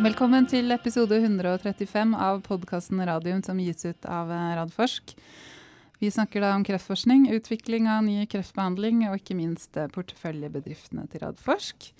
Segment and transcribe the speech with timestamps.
[0.00, 5.12] Velkommen til episode 135 av podkasten Radium som gis ut av eh, Radforsk.
[6.00, 11.20] Vi snakker da om kreftforskning, utvikling av ny kreftbehandling og ikke minst eh, porteføljebedriftene til
[11.26, 11.90] Radforsk.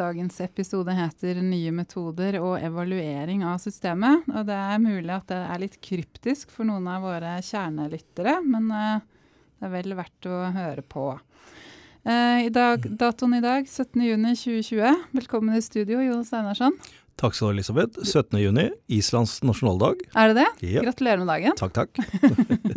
[0.00, 4.24] Dagens episode heter 'Nye metoder og evaluering av systemet'.
[4.32, 8.72] Og det er mulig at det er litt kryptisk for noen av våre kjernelyttere, men
[8.72, 9.08] eh,
[9.60, 11.10] det er vel verdt å høre på.
[12.06, 15.08] I dag, datoen i dag, 17.6.2020.
[15.10, 16.76] Velkommen i studio, Jonas Einarsson.
[17.16, 18.00] Takk skal du ha, Elisabeth.
[18.04, 20.02] 17.6, Islands nasjonaldag.
[20.12, 20.48] Er det det?
[20.74, 20.82] Ja.
[20.84, 21.56] Gratulerer med dagen.
[21.56, 21.96] Takk, takk.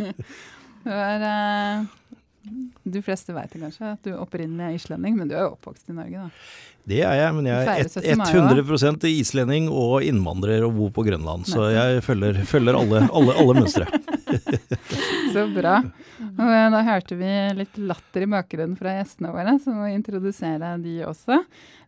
[0.86, 1.90] du er uh,
[2.90, 6.26] De fleste vet kanskje at du er islending, men du er jo oppvokst i Norge,
[6.26, 6.30] da.
[6.90, 11.44] Det er jeg, men jeg er et, 100% islending og innvandrer og bor på Grønland.
[11.46, 13.86] Så jeg følger, følger alle, alle, alle mønstre.
[15.34, 15.76] så bra.
[16.30, 20.72] Og da hørte vi litt latter i bakgrunnen fra gjestene våre, så må vi introdusere
[20.82, 21.42] de også.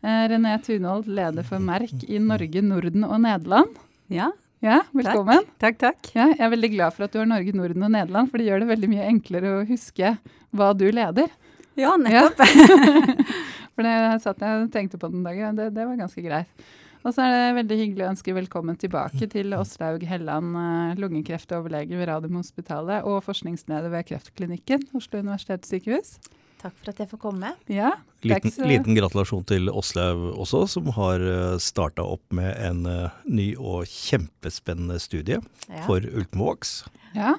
[0.04, 3.80] Eh, René Tunhold, leder for Merk i Norge, Norden og Nederland.
[4.12, 4.28] Ja,
[4.62, 5.46] ja, velkommen.
[5.58, 6.00] Takk, takk.
[6.00, 6.12] takk.
[6.14, 8.46] Ja, jeg er veldig glad for at du har Norge, Norden og Nederland, for det
[8.46, 10.14] gjør det veldig mye enklere å huske
[10.54, 11.32] hva du leder.
[11.78, 12.42] Ja, nettopp.
[12.46, 13.16] Ja.
[13.72, 16.64] For det satt jeg og tenkte på den dagen, det, det var ganske greit.
[17.02, 21.96] Og så er det veldig hyggelig å ønske velkommen tilbake til Åslaug Helland, eh, lungekreftoverlege
[21.96, 26.18] ved Radiumhospitalet og forskningsleder ved Kreftklinikken, Oslo universitetssykehus.
[26.60, 27.56] Takk for at jeg får komme.
[27.72, 28.66] Ja, liten, så...
[28.68, 33.86] liten, gratulasjon til Åslaug også, som har eh, starta opp med en uh, ny og
[33.90, 35.82] kjempespennende studie ja.
[35.86, 36.82] for Ultimovax.
[37.16, 37.36] Ja.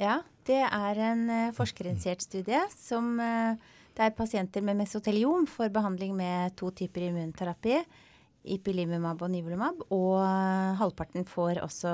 [0.00, 6.14] ja, det er en uh, forskerinitiert studie som det er pasienter med mesoteliom for behandling
[6.16, 7.80] med to typer immunterapi.
[8.48, 9.82] Ipilimumab og nivolumab.
[9.90, 10.22] Og
[10.78, 11.90] halvparten får også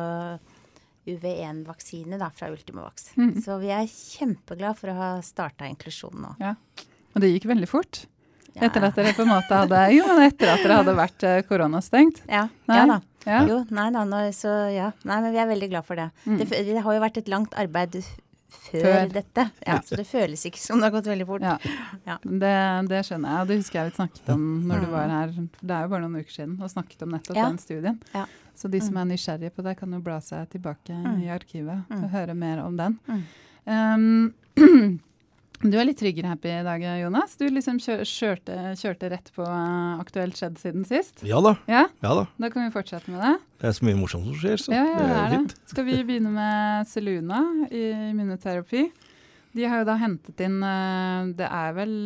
[1.09, 3.15] UV1-vaksine fra Ultimovax.
[3.17, 3.41] Mm.
[3.45, 6.35] Så vi er kjempeglade for å ha starta inklusjonen nå.
[6.41, 6.55] Ja.
[7.15, 8.05] Og det gikk veldig fort?
[8.55, 8.69] Ja.
[8.69, 11.41] Etter at dere på en måte hadde Jo, men etter at dere hadde vært eh,
[11.48, 12.20] koronastengt?
[12.31, 12.47] Ja.
[12.70, 13.01] ja da.
[13.25, 13.41] Ja.
[13.48, 14.05] Jo, nei da,
[14.37, 14.91] så ja.
[15.08, 16.11] Nei, men vi er veldig glad for det.
[16.27, 16.36] Mm.
[16.39, 16.51] det.
[16.69, 19.08] Det har jo vært et langt arbeid før, før.
[19.14, 19.47] dette.
[19.67, 21.47] Ja, så det føles ikke som det har gått veldig fort.
[21.47, 21.57] Ja,
[22.07, 22.19] ja.
[22.23, 22.55] Det,
[22.92, 23.41] det, skjønner jeg.
[23.41, 24.95] Og det husker jeg vi snakket om når du mm.
[24.95, 25.35] var her.
[25.58, 27.98] Det er jo bare noen uker siden og snakket om nettopp den studien.
[28.14, 28.27] Ja.
[28.55, 29.01] Så de som mm.
[29.02, 31.17] er nysgjerrige på det, kan jo bla seg tilbake mm.
[31.25, 33.01] i arkivet og høre mer om den.
[33.64, 34.35] Um,
[35.64, 37.39] Du er litt tryggere happy i dag, Jonas.
[37.41, 41.23] Du liksom kjørte, kjørte rett på uh, aktuelt skjedd siden sist.
[41.25, 41.55] Ja da.
[41.64, 41.86] Ja?
[42.05, 42.11] ja?
[42.19, 42.27] da.
[42.36, 43.30] Da kan vi fortsette med det.
[43.63, 45.55] Det er så mye morsomt som skjer, så ja, ja, det er, er fint.
[45.73, 48.85] Skal vi begynne med Seluna i immunoterapi?
[49.57, 51.96] De har jo da hentet inn uh, Det er vel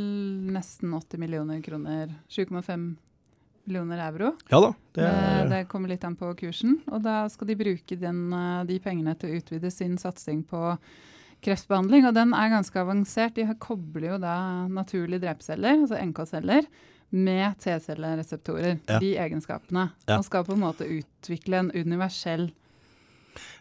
[0.55, 2.15] nesten 80 millioner kroner.
[2.31, 2.89] 7,5
[3.67, 4.37] millioner euro.
[4.55, 4.73] Ja da.
[4.95, 5.47] Det, er...
[5.51, 6.79] det, kommer litt an på kursen.
[6.95, 8.29] Og da skal de bruke den,
[8.71, 10.77] de pengene til å utvide sin satsing på
[11.45, 13.37] kreftbehandling, og den er ganske avansert.
[13.39, 14.37] De kobler jo da
[14.73, 16.69] naturlige drepceller, altså NK-celler,
[17.09, 18.79] med T-cellereseptorer.
[18.89, 18.99] Ja.
[19.01, 19.89] De egenskapene.
[20.07, 20.19] Ja.
[20.19, 22.51] Og skal på en måte utvikle en universell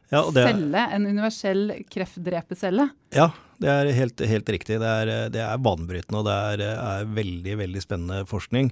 [0.10, 0.86] ja, det, celle.
[0.96, 2.86] En universell kreftdrepecelle.
[3.16, 3.28] Ja,
[3.60, 4.80] det er helt, helt riktig.
[4.80, 8.72] Det er, det er, banebrytende, og det er, er, veldig veldig spennende forskning.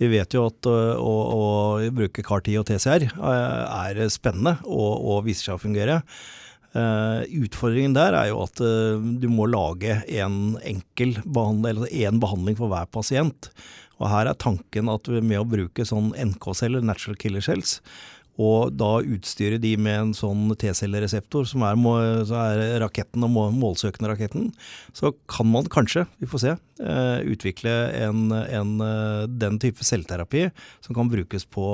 [0.00, 5.24] Vi vet jo at å, å, å bruke CAR-10 og TCR er spennende og, og
[5.28, 6.02] viser seg å fungere.
[6.74, 12.18] Uh, utfordringen der er jo at uh, du må lage en enkel behandling, eller en
[12.22, 13.50] behandling for hver pasient.
[14.00, 17.78] Og her er tanken at med å bruke sånn NK-celler, natural killer cells,
[18.34, 24.48] og da utstyre de med en sånn T-cellereseptor, som er, er, raketten og målsøkende raketten,
[24.90, 28.74] så kan man kanskje, vi får se, uh, utvikle en, en,
[29.30, 30.48] den type selvterapi
[30.82, 31.68] som kan brukes på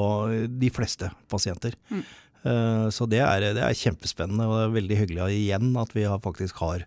[0.61, 1.81] de fleste pasienter.
[1.89, 2.05] Mm.
[2.43, 6.07] Eh, så det er, det er, kjempespennende, og det er veldig hyggelig igjen at vi
[6.25, 6.87] faktisk har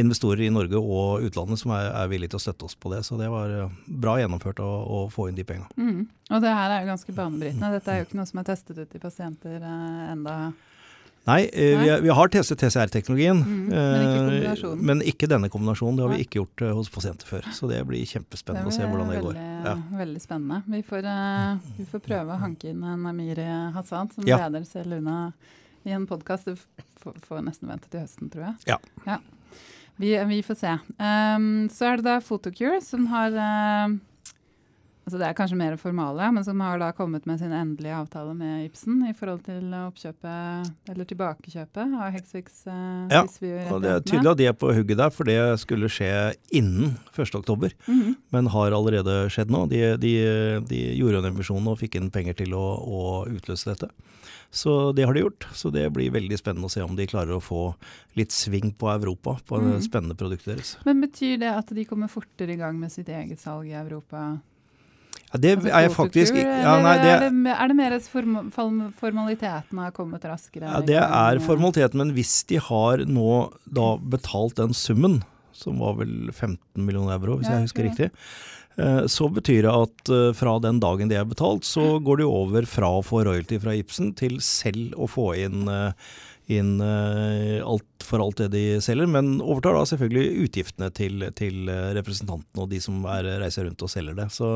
[0.00, 3.02] investorer i Norge og utlandet som er, er, villige til å støtte oss på det.
[3.04, 5.68] Så det var eh, bra gjennomført å, å få inn de pengene.
[5.76, 6.06] Mm.
[6.32, 7.72] Og det her er jo ganske banebrytende.
[7.76, 10.36] Dette er jo ikke noe som er testet ut i pasienter eh, enda
[11.24, 16.00] Nei, eh, vi, vi, har testet TCR-teknologien, mm, men, eh, men, ikke denne kombinasjonen.
[16.00, 17.46] Det har vi ikke gjort uh, hos pasienter før.
[17.54, 19.68] Så det blir kjempespennende det blir å se hvordan det veldig, går.
[19.68, 19.74] Ja.
[20.00, 20.58] Veldig spennende.
[20.74, 21.06] Vi får,
[21.78, 23.46] vi får, prøve å hanke inn en Amiri
[23.76, 24.40] Hassan som ja.
[24.42, 25.20] leder Seluna
[25.86, 26.50] i en podkast.
[26.50, 28.74] Du får nesten vente til høsten, tror jeg.
[28.74, 28.80] Ja.
[29.06, 29.20] ja.
[30.02, 30.74] Vi, vi, får se.
[30.98, 33.94] Um, så er det da Photocure som har uh,
[35.02, 38.34] altså det er kanskje mer formale, men som har da kommet med sin endelige avtale
[38.38, 42.62] med Ibsen i forhold til oppkjøpet, eller tilbakekjøpet av Hexvix.
[42.68, 43.24] Uh, ja,
[43.72, 46.12] og det er tydelig at de er på hugget der, for det skulle skje
[46.54, 47.74] innen 1.10.
[47.86, 48.14] Mm -hmm.
[48.30, 49.66] Men har allerede skjedd nå.
[49.66, 50.14] De, de,
[50.68, 53.88] de gjorde en emisjon og fikk inn penger til å, å, utløse dette.
[54.50, 55.48] Så det har de gjort.
[55.52, 57.74] Så det blir veldig spennende å se om de klarer å få
[58.14, 59.80] litt sving på Europa på mm.
[59.82, 60.76] spennende produktet deres.
[60.84, 64.40] Men betyr det at de kommer fortere i gang med sitt eget salg i Europa?
[65.32, 68.08] Ja, det Altså er jeg faktisk ja, nei, det, er, det, er det mer at
[68.12, 69.18] form, form-
[69.80, 70.68] har kommet raskere?
[70.68, 75.22] ja, det er formaliteten, men hvis de har nå da betalt den summen,
[75.56, 78.10] som var vel 15 millioner euro, hvis Ja, jeg husker riktig,
[78.76, 82.28] eh, så betyr det at eh, fra den dagen de er betalt, så går de
[82.28, 85.92] over fra å få royalty fra Ibsen til selv å få inn, eh,
[86.50, 91.70] inn eh, alt for alt det de selger, men overtar da selvfølgelig utgiftene til, til
[91.70, 94.28] eh, representantene og de som er, reiser rundt og selger det.
[94.34, 94.48] Så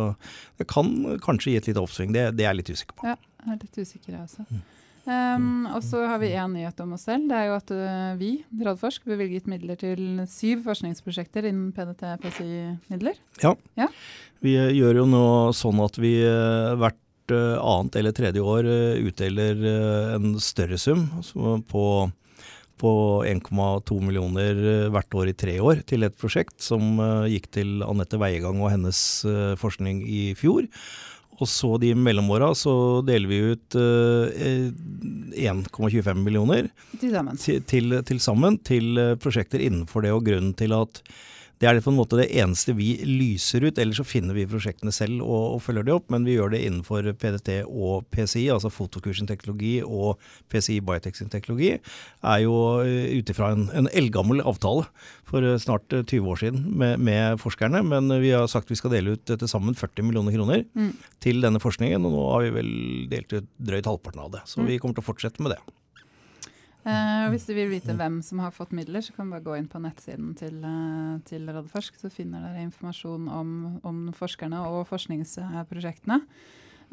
[0.58, 0.90] det kan
[1.24, 3.12] kanskje gi et lite oppsving, det, det er jeg litt usikker på.
[3.12, 4.48] Ja, jeg er litt usikker, jeg også.
[4.50, 4.64] Mm.
[5.06, 7.28] Um, og så har vi én nyhet om oss selv.
[7.30, 8.30] Det er jo at uh, vi,
[8.66, 13.20] Radforsk, bevilget midler til syv forskningsprosjekter innen PDT-PCI-midler.
[13.44, 13.54] Ja,
[14.42, 16.98] Vi eh, gjør jo nå sånn at vi uh, hvert
[17.34, 21.06] eh, annet eller tredje år eh, utdeler eh, en større sum
[21.70, 21.84] på,
[22.81, 22.93] på
[23.26, 24.62] 1,2 millioner
[24.94, 27.00] hvert år i tre år til et prosjekt som
[27.31, 29.00] gikk til Anette Veiegang og hennes
[29.61, 30.67] forskning i fjor.
[31.37, 32.73] Og så de mellomåra så
[33.05, 34.70] deler vi ut eh,
[35.52, 37.40] 1,25 millioner Til sammen.
[37.40, 41.02] til, til, til sammen til prosjekter innenfor det, og grunnen til at
[41.58, 44.93] det er på en måte det eneste vi lyser ut, ellers så finner vi prosjektene
[44.93, 48.69] selv og, og følger de opp, men vi gjør det innenfor PDT og PCI, altså
[48.69, 50.20] Fotokursen teknologi og
[50.53, 51.70] PCI Biotech sin teknologi,
[52.26, 54.85] er jo eh, ut ifra en, en eldgammel avtale
[55.25, 58.76] for eh, snart eh, 20 år siden med, med forskerne, men vi har sagt vi
[58.76, 60.93] skal dele ut eh, til sammen 40 millioner kroner Mm.
[61.25, 62.70] til denne forskningen, og nå har vi vel
[63.08, 64.43] delt ut drøyt halvparten av det.
[64.50, 64.67] Så Mm.
[64.69, 65.61] vi kommer til å fortsette med det.
[66.86, 69.46] Eh, og hvis du vil vite hvem som har fått midler, så kan du bare
[69.46, 71.98] gå inn på nettsiden til, uh, til Radforsk.
[71.98, 73.56] Så finner dere informasjon om,
[73.86, 76.20] om forskerne og forskningsprosjektene.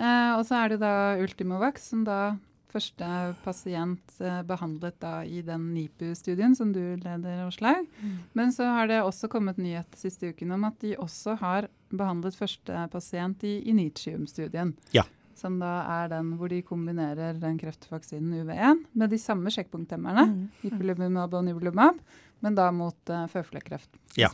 [0.02, 2.34] Eh, og så er det da Ultimovax, som da
[2.74, 3.08] første
[3.44, 7.86] pasient eh, behandlet da i den NIPU-studien som du leder, Åslaug.
[8.34, 12.38] Men så har det også kommet nyhet siste uken om at de også har behandlet
[12.38, 14.74] første pasient i Initium-studien.
[14.96, 15.06] Ja.
[15.44, 20.46] Som da er den hvor de kombinerer den kreftvaksinen UV1 med de samme sjekkpunkthemmerne, Mm.
[20.70, 21.98] ipilimumab og nivolumab,
[22.44, 23.90] men da mot uh, føflekkreft.
[24.20, 24.30] Ja.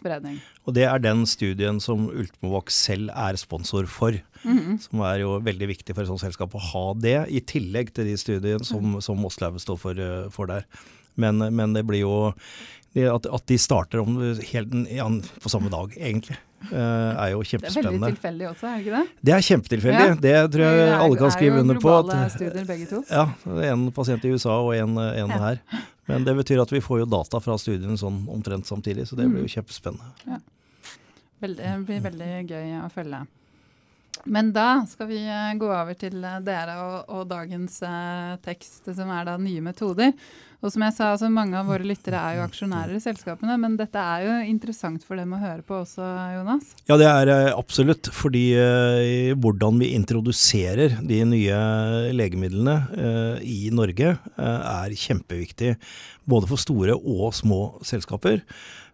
[0.66, 4.14] Og det er den studien som Ultimovac selv er sponsor for.
[4.44, 4.78] Mhm.
[4.82, 8.06] Som er jo veldig viktig for et sånt selskap å ha det, i tillegg til
[8.06, 10.66] de studiene som, som Moslauget står for, eh, for der.
[11.18, 12.14] Men, men det blir jo
[12.96, 15.06] at, at de starter om helt ja,
[15.44, 17.72] på samme dag, egentlig, eh, er jo kjempespennende.
[17.72, 19.08] Det er veldig tilfeldig også, er det ikke det?
[19.24, 20.08] Det er kjempetilfeldig.
[20.10, 20.16] Ja.
[20.16, 21.80] Det tror jeg Det er- alle kan skrive under på.
[21.80, 23.04] Det er jo globale At, studier begge to.
[23.10, 23.26] ja,
[23.72, 25.38] en pasient i USA og en, en Ja.
[25.40, 25.60] her.
[26.08, 29.30] Men det betyr at vi får jo data fra studiene sånn omtrent samtidig, så det
[29.30, 29.48] blir Mm.
[29.48, 30.42] jo kjempespennende.
[31.42, 33.28] Veldig, det blir veldig gøy å følge.
[34.26, 38.90] Men da skal vi eh, gå over til eh, dere og, og dagens eh, tekst,
[38.96, 40.14] som er da nye metoder.
[40.60, 43.78] Og som jeg sa, altså mange av våre lyttere er jo aksjonærer i selskapene, men
[43.80, 46.04] dette er jo interessant for dem å høre på også,
[46.36, 46.74] Jonas.
[46.90, 48.10] Ja, det er eh, absolutt.
[48.12, 51.62] Fordi eh, hvordan vi introduserer de nye
[52.12, 55.78] legemidlene eh, i Norge er kjempeviktig.
[56.30, 58.44] Både for store og små selskaper.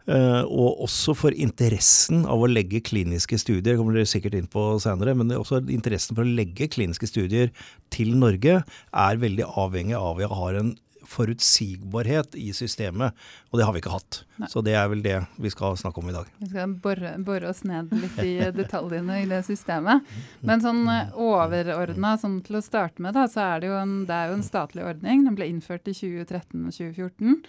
[0.05, 4.49] Eh, og også for interessen av å legge kliniske studier, det kommer dere sikkert inn
[4.51, 7.53] på senere, men også interessen for å legge kliniske studier
[7.93, 10.75] til Norge er veldig avhengig av at vi har en
[11.05, 13.13] forutsigbarhet i systemet,
[13.51, 14.23] og det har vi ikke hatt.
[14.41, 14.49] Nei.
[14.49, 16.31] Så det er vel det vi skal snakke om i dag.
[16.41, 20.05] Vi skal bore, bore oss ned litt i detaljene i det systemet.
[20.45, 20.81] Men sånn
[21.13, 24.39] overordna, sånn til å starte med, da, så er det jo en, det er jo
[24.39, 25.25] en statlig ordning.
[25.29, 27.39] Den ble innført i 2013 og 2014.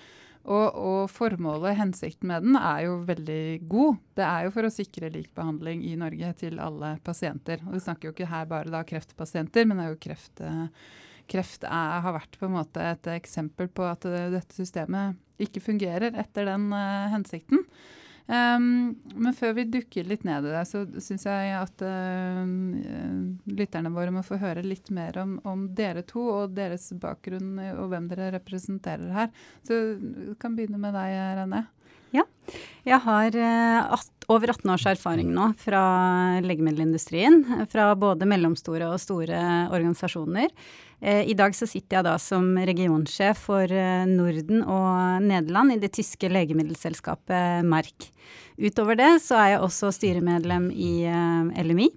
[0.46, 3.98] Og, og formålet, hensikten med den, er jo veldig god.
[4.14, 7.64] Det er jo for å sikre lik behandling i Norge til alle pasienter.
[7.66, 10.86] Og vi snakker jo ikke her bare da kreftpasienter, men det er jo kreft, eh,
[11.26, 15.64] kreft er, har vært på en måte et eksempel på at eh, dette systemet ikke
[15.64, 17.66] fungerer etter den eh, hensikten.
[18.26, 22.42] Um, men før vi dukker litt ned i det, så syns jeg at uh,
[23.46, 27.86] lytterne våre må få høre litt mer om, om dere to og deres bakgrunn og
[27.92, 29.32] hvem dere representerer her.
[29.66, 31.66] Så vi kan begynne med deg, René.
[32.86, 35.82] Jeg har uh, over 18 års erfaring nå fra
[36.44, 37.40] legemiddelindustrien.
[37.72, 39.40] Fra både mellomstore og store
[39.74, 40.52] organisasjoner.
[41.00, 45.80] Eh, I dag så sitter jeg da som regionsjef for eh, Norden og Nederland i
[45.82, 48.08] det tyske legemiddelselskapet Merck.
[48.56, 51.90] Utover det så er jeg også styremedlem i eh, LMI.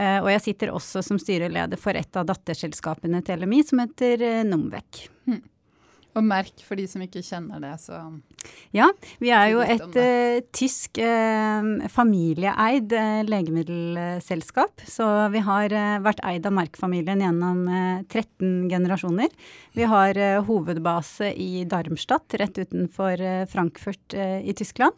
[0.00, 5.06] og jeg sitter også som styreleder for et av datterselskapene til LMI som heter Nomvek.
[5.28, 5.50] Nomvec.
[6.18, 8.00] Og merk for de som ikke kjenner det, så
[8.74, 8.88] Ja,
[9.22, 14.82] vi er jo et uh, tysk uh, familieeid uh, legemiddelselskap.
[14.90, 17.62] Så vi har vært eid av Merck-familien gjennom
[18.08, 19.30] 13 generasjoner.
[19.76, 24.96] Vi har hovedbase i Darmstadt, rett utenfor Frankfurt i Tyskland.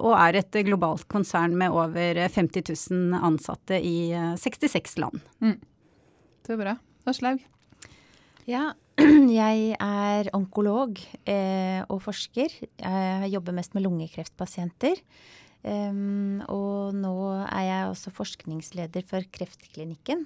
[0.00, 5.20] og er et globalt konsern med over 50 000 ansatte i 66 land.
[5.44, 5.58] Mm.
[6.46, 6.76] Det er bra.
[7.10, 7.42] Aslaug?
[8.48, 8.72] Ja,
[9.40, 12.56] jeg er onkolog eh, og forsker.
[12.80, 15.00] Jeg jobber mest med lungekreftpasienter.
[15.60, 17.14] Um, og nå
[17.44, 20.24] er jeg også forskningsleder for Kreftklinikken.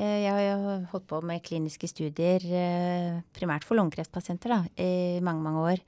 [0.00, 5.44] Eh, jeg har holdt på med kliniske studier eh, primært for lungekreftpasienter da, i mange,
[5.44, 5.82] mange år.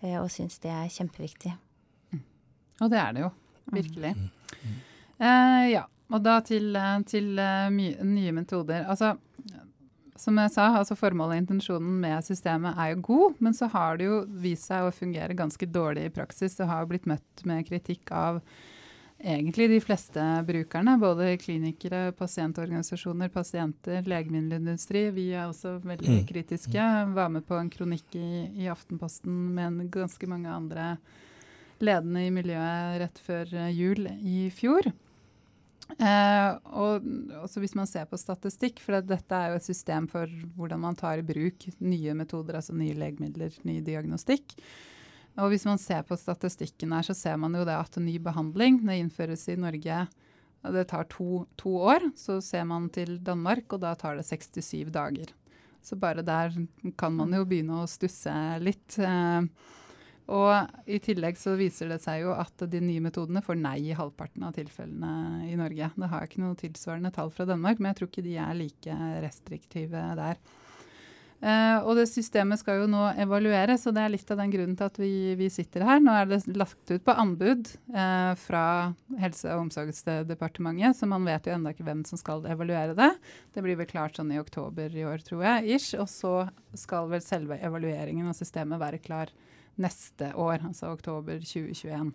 [0.00, 1.52] Eh, og syns det er kjempeviktig.
[2.14, 2.24] Mm.
[2.80, 3.30] Og det er det jo.
[3.68, 4.14] Virkelig.
[4.16, 4.76] Mm.
[5.20, 5.84] Uh, ja.
[6.08, 6.72] Og da til,
[7.04, 8.86] til uh, nye metoder.
[8.88, 9.18] Altså,
[10.18, 13.98] som jeg sa, altså formålet og intensjonen med systemet er jo god, men så har
[13.98, 16.56] det jo vist seg å fungere ganske dårlig i praksis.
[16.58, 18.40] Det har blitt møtt med kritikk av
[19.18, 20.96] egentlig de fleste brukerne.
[21.00, 25.08] Både klinikere, pasientorganisasjoner, pasienter, legemiddelindustri.
[25.14, 26.26] Vi er også veldig mm.
[26.28, 26.90] kritiske.
[27.14, 30.94] Var med på en kronikk i, i Aftenposten med ganske mange andre
[31.82, 34.90] ledende i miljøet rett før jul i fjor.
[35.96, 37.06] Eh, og
[37.40, 40.98] også hvis man ser på statistikk, for dette er jo et system for hvordan man
[40.98, 44.56] tar i bruk nye metoder, altså nye legemidler, ny diagnostikk.
[45.38, 48.82] Og hvis man ser på statistikken her, så ser man jo det at ny behandling
[48.84, 50.06] det innføres i Norge
[50.66, 52.10] det tar to, to år.
[52.18, 55.30] Så ser man til Danmark, og da tar det 67 dager.
[55.82, 56.52] Så bare der
[56.98, 58.98] kan man jo begynne å stusse litt.
[58.98, 59.46] Eh,
[60.28, 63.96] og I tillegg så viser det seg jo at de nye metodene får nei i
[63.96, 65.88] halvparten av tilfellene i Norge.
[65.96, 68.98] Det har ikke noe tilsvarende tall fra Danmark, men jeg tror ikke de er like
[69.24, 70.40] restriktive der.
[71.38, 74.74] Uh, og det systemet skal jo nå evalueres, og det er litt av den grunnen
[74.74, 76.00] til at vi, vi sitter her.
[76.02, 78.62] Nå er det lagt ut på anbud uh, fra
[79.22, 83.12] Helse- og omsorgsdepartementet, så man vet jo ennå ikke hvem som skal evaluere det.
[83.54, 85.78] Det blir vel klart sånn i oktober i år, tror jeg.
[85.78, 86.34] ish, Og så
[86.74, 89.30] skal vel selve evalueringen av systemet være klar
[89.80, 92.12] neste år, altså oktober 2021.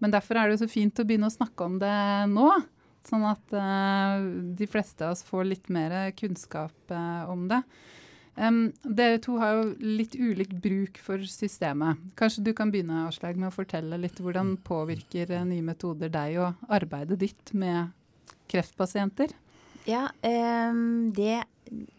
[0.00, 1.96] Men derfor er det jo så fint å begynne å snakke om det
[2.32, 2.50] nå.
[3.06, 4.20] Sånn at uh,
[4.56, 7.62] de fleste av oss får litt mer kunnskap uh, om det.
[8.40, 12.00] Um, dere to har jo litt ulik bruk for systemet.
[12.16, 16.38] Kanskje du kan begynne Aslag, med å fortelle litt hvordan påvirker uh, nye metoder deg
[16.44, 17.92] og arbeidet ditt med
[18.52, 19.32] kreftpasienter?
[19.88, 21.42] Ja, um, det,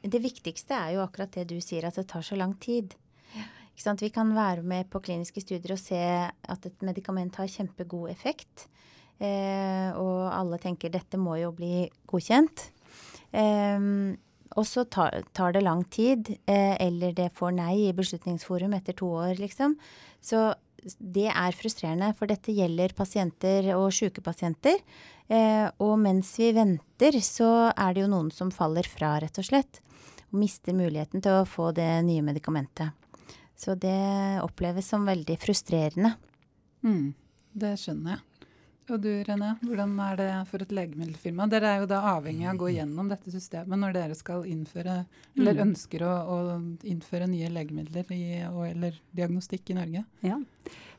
[0.06, 2.94] det viktigste er jo akkurat det du sier, at det tar så lang tid.
[3.76, 8.68] Vi kan være med på kliniske studier og se at et medikament har kjempegod effekt.
[9.22, 12.72] Eh, og alle tenker dette må jo bli godkjent.
[13.32, 13.80] Eh,
[14.60, 18.98] og så tar, tar, det lang tid, eh, eller det får nei i Beslutningsforum etter
[18.98, 19.78] to år, liksom.
[20.22, 20.52] Så
[20.98, 24.82] det er frustrerende, for dette gjelder pasienter og sjuke pasienter.
[25.32, 29.48] Eh, og mens vi venter, så er det jo noen som faller fra, rett og
[29.48, 29.80] slett.
[30.32, 32.98] Og mister muligheten til å få det nye medikamentet.
[33.62, 36.16] Så det oppleves som veldig frustrerende.
[36.82, 37.14] Mm,
[37.62, 38.31] det skjønner jeg.
[38.92, 41.48] Og du René, hvordan er det for et legemiddelfirma?
[41.52, 44.98] Dere er jo da avhengig av å gå gjennom dette systemet når dere skal innføre,
[45.38, 45.62] eller mm.
[45.70, 46.40] ønsker å, å
[46.84, 50.04] innføre nye legemidler i, og, eller diagnostikk i Norge.
[50.28, 50.42] Ja.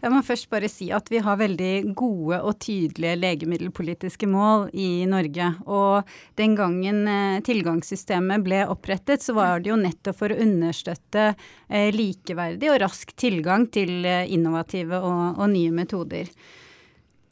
[0.03, 5.05] Jeg må først bare si at vi har veldig gode og tydelige legemiddelpolitiske mål i
[5.07, 5.53] Norge.
[5.69, 6.09] Og
[6.41, 11.93] den gangen eh, tilgangssystemet ble opprettet, så var det jo nettopp for å understøtte eh,
[11.95, 16.33] likeverdig og rask tilgang til eh, innovative og, og nye metoder.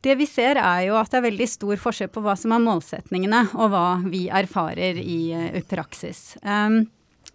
[0.01, 2.65] Det vi ser er jo at det er veldig stor forskjell på hva som er
[2.65, 6.39] målsetningene, og hva vi erfarer i uh, praksis.
[6.41, 6.87] Um,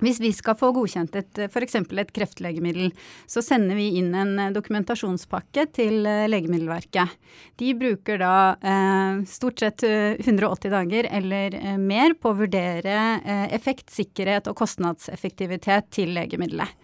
[0.03, 1.77] hvis vi skal få godkjent et f.eks.
[1.79, 2.89] et kreftlegemiddel,
[3.31, 7.15] så sender vi inn en dokumentasjonspakke til Legemiddelverket.
[7.55, 13.47] De bruker da eh, stort sett 180 dager eller eh, mer på å vurdere eh,
[13.55, 16.75] effekt, sikkerhet og kostnadseffektivitet til legemiddelet.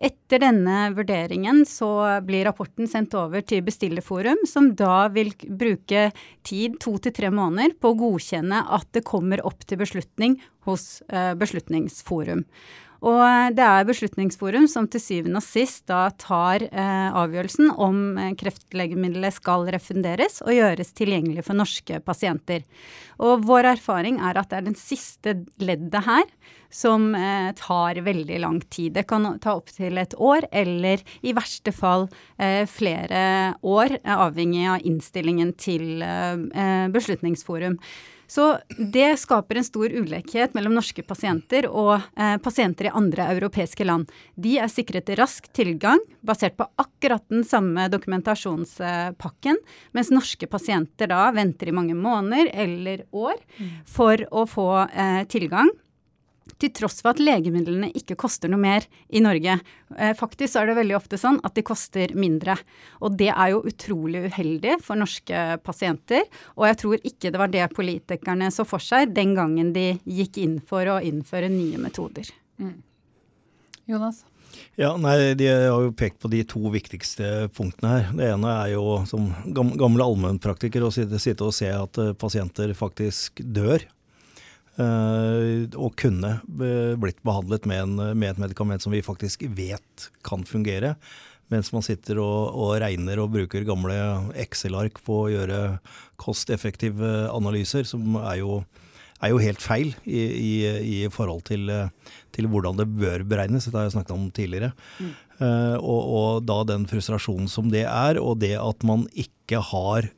[0.00, 1.90] Etter denne vurderingen så
[2.24, 6.06] blir rapporten sendt over til bestillerforum, som da vil bruke
[6.46, 11.02] tid to til tre måneder på å godkjenne at det kommer opp til beslutning hos
[11.12, 12.46] uh, Beslutningsforum.
[13.00, 18.34] Og det er Beslutningsforum som til syvende og sist da tar eh, avgjørelsen om eh,
[18.36, 22.66] kreftlegemiddelet skal refunderes og gjøres tilgjengelig for norske pasienter.
[23.24, 26.28] Og vår erfaring er at det er den siste leddet her
[26.70, 28.94] som eh, tar veldig lang tid.
[28.96, 32.08] Det kan ta opptil et år, eller i verste fall
[32.38, 37.78] eh, flere år, avhengig av innstillingen til eh, eh, Beslutningsforum.
[38.30, 38.44] Så
[38.78, 44.06] det skaper en stor ulikhet mellom norske pasienter og eh, pasienter i andre europeiske land.
[44.38, 49.58] De er sikret rask tilgang basert på akkurat den samme dokumentasjonspakken,
[49.98, 53.76] mens norske pasienter da venter i mange måneder eller år mm.
[53.98, 55.74] for å få eh, tilgang
[56.60, 59.58] til tross for at legemidlene ikke koster noe mer i Norge.
[59.96, 62.56] Eh, faktisk er det veldig ofte sånn at de koster mindre.
[63.00, 66.26] Og det er jo utrolig uheldig for norske pasienter.
[66.58, 70.40] Og jeg tror ikke det var det politikerne så for seg den gangen de gikk
[70.42, 72.28] inn for å innføre nye metoder.
[72.60, 72.76] Mm.
[73.90, 74.24] Jonas?
[74.78, 78.10] Ja, nei, De har jo pekt på de to viktigste punktene her.
[78.16, 83.42] Det ene er jo som gamle allmennpraktiker å sitte, og se at eh, pasienter faktisk
[83.44, 83.84] dør
[84.80, 90.94] og kunne blitt behandlet med, en, med, et medikament som vi faktisk vet kan fungere.
[91.50, 93.96] Mens man sitter og, og regner og bruker gamle
[94.38, 95.62] Excel-ark på å gjøre
[96.20, 98.60] kosteffektive analyser, som er jo,
[99.18, 101.66] er jo helt feil i, i, i forhold til,
[102.36, 103.66] til, hvordan det bør beregnes.
[103.66, 104.70] Dette har jeg snakket om tidligere.
[105.02, 105.10] Mm.
[105.40, 110.10] Uh, og, og da den frustrasjonen som det er, og det at man ikke har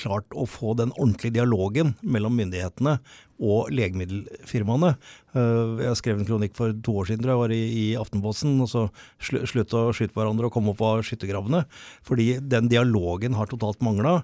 [0.00, 2.98] klart å få den ordentlige dialogen mellom myndighetene
[3.40, 4.92] og legemiddelfirmaene.
[5.32, 8.58] Eh, jeg skrev en kronikk for to år siden, da jeg var i, i Aftenposten,
[8.60, 8.84] og så
[9.20, 11.64] slutt å skyte hverandre og komme opp av skyttergravene.
[12.06, 14.20] Fordi den dialogen har totalt mangla.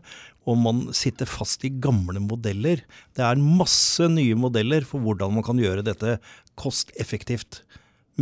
[0.47, 2.85] Og man sitter fast i gamle modeller.
[3.17, 6.19] Det er masse nye modeller for hvordan man kan gjøre dette
[6.61, 7.65] kosteffektivt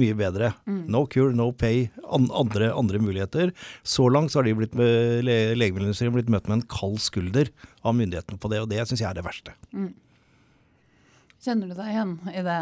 [0.01, 0.53] mye bedre.
[0.69, 0.85] Mm.
[0.93, 3.53] No cure, no pay, andre, andre, muligheter.
[3.83, 7.51] Så langt så har de blitt med, legemiddelindustrien blitt møtt med en kald skulder
[7.85, 9.55] av myndighetene på det, og det syns jeg er det verste.
[9.75, 9.93] Mm.
[11.45, 12.61] Kjenner du deg igjen i det,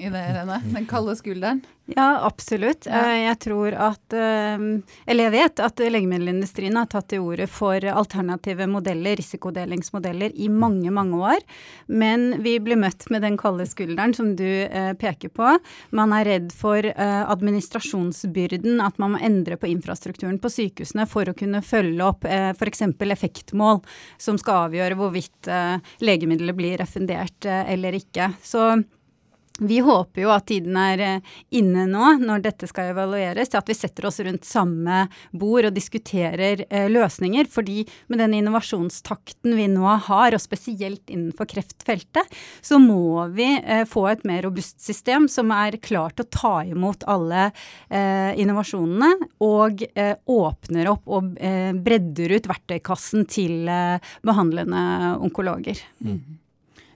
[0.00, 0.56] i det Irene?
[0.72, 1.58] Den kalde skulderen?
[1.84, 2.86] Ja, absolutt.
[2.88, 4.62] Eh, jeg tror at eh,
[5.04, 10.88] Eller jeg vet at legemiddelindustrien har tatt til orde for alternative modeller, risikodelingsmodeller, i mange,
[10.88, 11.44] mange år.
[11.92, 15.50] Men vi blir møtt med den kalde skulderen som du eh, peker på.
[15.92, 21.36] Man er redd for administrasjonsbyrden, at man må endre på infrastrukturen på sykehusene for å
[21.36, 22.82] kunne følge opp f.eks.
[23.04, 23.82] effektmål
[24.20, 25.50] som skal avgjøre hvorvidt
[26.04, 28.32] legemiddelet blir refundert eller ikke ikke.
[28.46, 28.68] Så
[29.58, 33.70] vi håper jo at tiden er eh, inne nå, når dette skal evalueres, til at
[33.70, 37.46] vi setter oss rundt samme bord og diskuterer eh, løsninger.
[37.46, 42.34] Fordi med den innovasjonstakten vi nå har, og spesielt innenfor kreftfeltet,
[42.66, 47.06] så må vi eh, få et mer robust system som er klart å ta imot
[47.06, 49.14] alle eh, innovasjonene,
[49.46, 53.70] og eh, åpner opp og eh, bredder ut verktøykassen til
[54.26, 54.80] behandlende
[55.22, 55.78] onkologer.
[56.02, 56.42] Mm.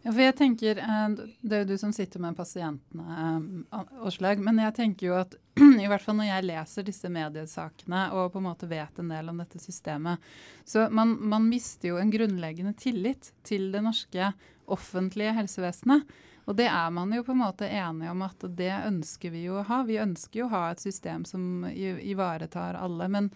[0.09, 1.09] Ja, for jeg tenker, eh,
[1.42, 3.64] Det er jo du som sitter med pasientene,
[4.01, 4.38] Åslaug.
[4.38, 5.35] Eh, men jeg tenker jo at
[5.83, 9.29] i hvert fall når jeg leser disse mediesakene og på en måte vet en del
[9.29, 10.16] om dette systemet,
[10.64, 14.33] så man, man mister jo en grunnleggende tillit til det norske
[14.64, 16.09] offentlige helsevesenet.
[16.49, 19.61] Og det er man jo på en måte enig om at det ønsker vi jo
[19.61, 19.83] å ha.
[19.85, 23.12] Vi ønsker jo å ha et system som ivaretar alle.
[23.12, 23.29] Men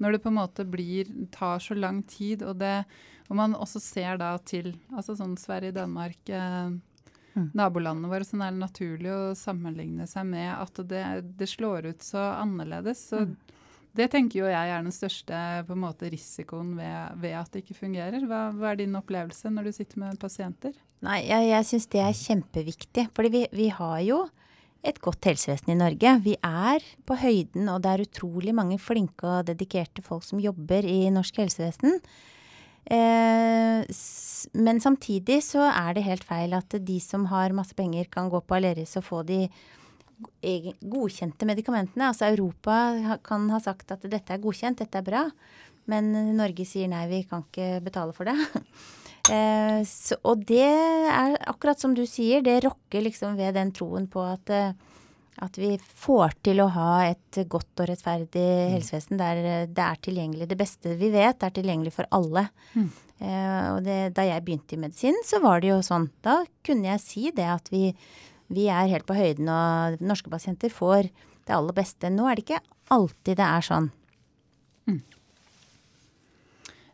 [0.00, 2.80] når det på en måte blir, tar så lang tid, og det
[3.30, 6.72] og man også ser da til altså sånn Sverige, Danmark, eh,
[7.36, 7.52] mm.
[7.54, 11.04] nabolandene våre, sånn er det naturlig å sammenligne seg med at det,
[11.38, 13.04] det slår ut så annerledes.
[13.12, 13.36] Så mm.
[14.00, 15.44] det tenker jo jeg er den største
[15.78, 18.26] måte, risikoen ved, ved at det ikke fungerer.
[18.26, 20.74] Hva, hva, er din opplevelse når du sitter med pasienter?
[21.06, 23.08] Nei, Jeg, jeg syns det er kjempeviktig.
[23.14, 24.24] fordi vi, vi har jo
[24.86, 26.14] et godt helsevesen i Norge.
[26.24, 30.86] Vi er på høyden, og det er utrolig mange flinke og dedikerte folk som jobber
[30.88, 32.00] i norsk helsevesen.
[32.90, 33.84] Eh,
[34.56, 38.40] men samtidig så er det helt feil at de som har masse penger, kan gå
[38.40, 39.44] på Aleris og få de
[40.80, 42.08] godkjente medikamentene.
[42.08, 45.26] Altså Europa kan ha sagt at dette er godkjent, dette er bra.
[45.90, 48.36] Men Norge sier nei, vi kan ikke betale for det.
[49.28, 54.08] eh, så, og det er akkurat som du sier, det rokker liksom ved den troen
[54.10, 54.72] på at eh,
[55.40, 58.72] at vi får til å ha et godt og rettferdig mm.
[58.74, 59.38] helsevesen der
[59.72, 60.48] det er tilgjengelig.
[60.50, 62.46] Det beste vi vet, er tilgjengelig for alle.
[62.74, 62.90] Mm.
[63.20, 66.10] Eh, og det, da jeg begynte i medisin, så var det jo sånn.
[66.24, 67.90] Da kunne jeg si det at vi,
[68.52, 72.12] vi er helt på høyden, og norske pasienter får det aller beste.
[72.12, 73.90] Nå er det ikke alltid det er sånn.
[74.90, 75.00] Mm.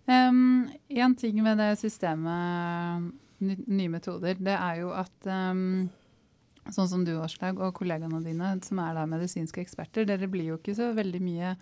[0.07, 5.89] Um, en ting med det systemet, nye metoder, det er jo at um,
[6.73, 10.59] sånn som du, Åslaug, og kollegaene dine, som er da medisinske eksperter, dere blir jo
[10.61, 11.55] ikke så veldig mye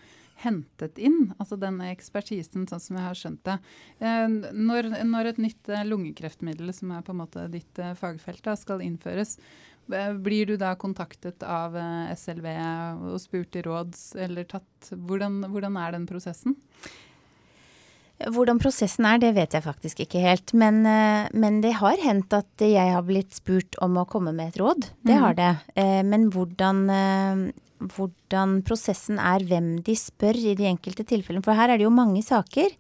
[0.43, 3.59] hentet inn, altså den ekspertisen, sånn som jeg har skjønt det.
[4.01, 8.43] Eh, når, når, et nytt eh, lungekreftmiddel, som er på en måte ditt eh, fagfelt,
[8.47, 9.39] da, skal innføres,
[10.25, 11.75] blir du da kontaktet av
[12.17, 12.47] SLV
[13.05, 16.57] og spurt i råds, eller tatt hvordan, hvordan er den prosessen?
[18.23, 20.55] Hvordan prosessen er, det vet jeg faktisk ikke helt.
[20.55, 24.53] Men, eh, men, det har hendt at jeg har blitt spurt om å komme med
[24.53, 24.89] et råd.
[25.03, 25.51] Det har det.
[25.75, 27.53] Eh, men hvordan, eh,
[27.85, 31.45] hvordan prosessen er, hvem de spør i de enkelte tilfellene.
[31.45, 32.71] For her er det jo mange saker,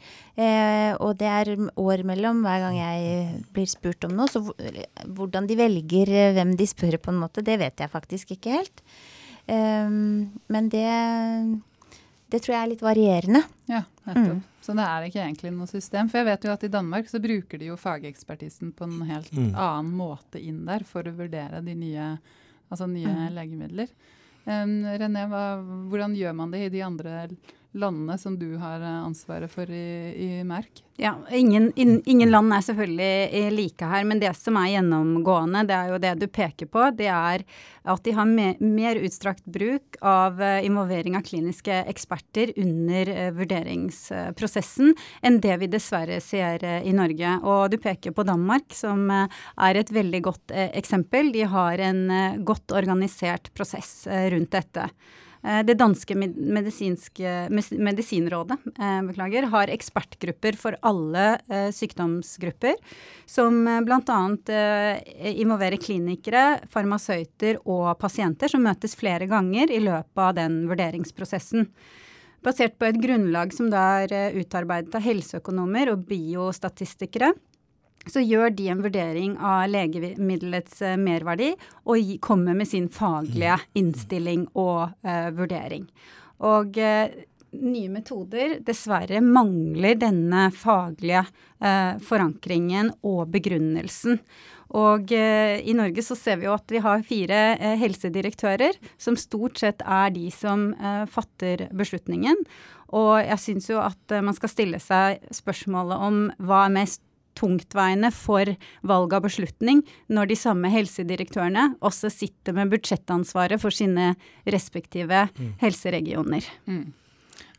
[1.02, 4.30] og det er år mellom hver gang jeg blir spurt om noe.
[4.30, 8.54] Så hvordan de velger hvem de spør på en måte, det vet jeg faktisk ikke
[8.62, 8.80] helt.
[9.44, 10.88] Men det
[12.34, 13.44] det tror jeg er litt varierende.
[13.70, 14.40] Ja, nettopp.
[14.40, 14.53] Mm.
[14.64, 16.08] Så det er ikke egentlig noe system.
[16.08, 19.34] For jeg vet jo at i Danmark så bruker de jo fagekspertisen på en helt
[19.36, 19.50] mm.
[19.52, 22.14] annen måte inn der for å vurdere de nye,
[22.70, 23.26] altså nye mm.
[23.36, 23.92] legemidler.
[24.44, 25.44] Um, René, hva,
[25.92, 27.62] hvordan gjør man det i de andre landene
[28.18, 30.82] som du har eh, ansvaret for i, i Merk?
[30.96, 35.64] Ja, ingen, in, ingen, land er selvfølgelig eh, like her, men det som er gjennomgående,
[35.66, 37.42] det er jo det du peker på, det er
[37.84, 44.94] at de har me, mer utstrakt bruk av uh, involvering av kliniske eksperter under vurderingsprosessen
[45.20, 47.34] enn det vi dessverre ser i Norge.
[47.42, 51.28] Og du peker på Danmark, som er et veldig godt eksempel.
[51.34, 52.06] De har en
[52.46, 54.88] godt organisert prosess rundt dette.
[55.44, 62.74] Eh, det danske medisinrådet eh, beklager, har ekspertgrupper for alle eh, sykdomsgrupper,
[63.28, 64.20] som bl.a.
[65.34, 71.68] involverer klinikere, farmasøyter og pasienter, som møtes flere ganger i løpet av den vurderingsprosessen.
[72.44, 77.32] Basert på et grunnlag som da er utarbeidet av helseøkonomer og biostatistikere
[78.10, 81.52] så gjør de en vurdering av legemiddelets uh, merverdi
[81.90, 83.68] og kommer med sin faglige mm.
[83.80, 85.86] innstilling og uh, vurdering.
[86.44, 87.14] Og uh,
[87.54, 91.22] nye metoder dessverre mangler denne faglige
[92.04, 94.18] forankringen og begrunnelsen.
[94.74, 97.38] Og i Norge så ser vi jo at vi har fire
[97.78, 100.66] helsedirektører, som stort sett er de som
[101.14, 102.42] fatter beslutningen.
[102.90, 107.04] Og jeg syns jo at man skal stille seg spørsmålet om hva er mest
[107.38, 108.50] tungtveiende for
[108.86, 114.12] valg av beslutning, når de samme helsedirektørene også sitter med budsjettansvaret for sine
[114.48, 115.54] respektive mm.
[115.62, 116.46] helseregioner.
[116.66, 116.92] Mm.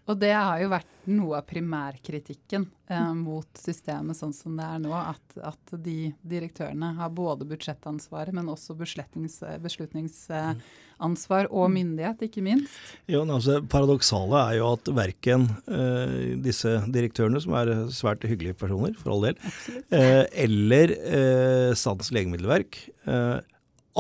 [0.05, 4.79] Og det har jo vært noe av primærkritikken eh, mot systemet sånn som det er
[4.83, 4.91] nå.
[4.93, 12.77] At, at de direktørene har både budsjettansvaret, men også beslutningsansvar og myndighet, ikke minst.
[13.09, 18.93] Jo, altså, Paradoksale er jo at verken eh, disse direktørene, som er svært hyggelige personer,
[19.01, 19.35] for all del,
[19.89, 22.71] eh, eller eh, Statens legemiddelverk
[23.09, 23.39] eh,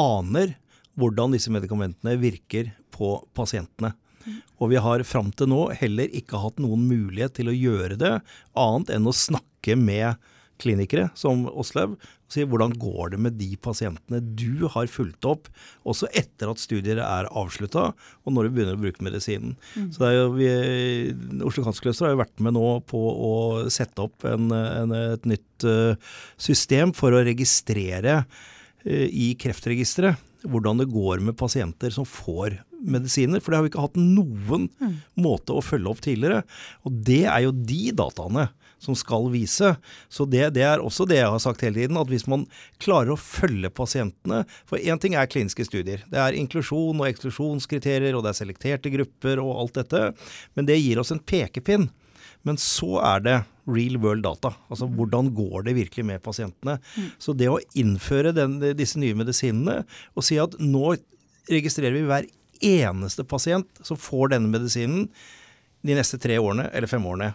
[0.05, 0.53] aner
[0.95, 3.91] hvordan disse medikamentene virker på pasientene.
[4.59, 8.15] Og vi har fram til nå heller ikke hatt noen mulighet til å gjøre det,
[8.57, 10.21] annet enn å snakke med
[10.61, 15.49] klinikere som Åslaug og si hvordan går det med de pasientene du har fulgt opp,
[15.85, 19.53] også etter at studier er avslutta, og når du begynner å bruke medisinen.
[19.75, 19.91] Mm.
[19.93, 20.49] Så det er jo vi,
[21.45, 23.33] Oslo Cancer Cluster har jo vært med nå på å
[23.73, 30.81] sette opp en, en, et nytt uh, system for å registrere uh, i Kreftregisteret hvordan
[30.81, 33.41] det går med pasienter som får medisiner.
[33.41, 34.93] For det har vi ikke hatt noen mm.
[35.21, 36.43] måte å følge opp tidligere.
[36.85, 38.49] Og det er jo de dataene
[38.85, 39.73] som skal vise.
[40.11, 42.45] Så det, det, er også det jeg har sagt hele tiden, at hvis man
[42.83, 46.03] klarer å følge pasientene For én ting er kliniske studier.
[46.11, 50.09] Det er inklusjon og eksklusjonskriterier, og det er selekterte grupper og alt dette.
[50.57, 51.89] Men det gir oss en pekepinn.
[52.45, 54.53] Men så er det real world data.
[54.69, 56.77] Altså hvordan går det virkelig med pasientene.
[56.95, 57.07] Mm.
[57.21, 59.81] Så det å innføre den, disse nye medisinene
[60.13, 60.93] og si at nå
[61.51, 62.29] registrerer vi hver
[62.65, 65.09] eneste pasient som får denne medisinen
[65.85, 67.33] de neste tre årene eller fem årene.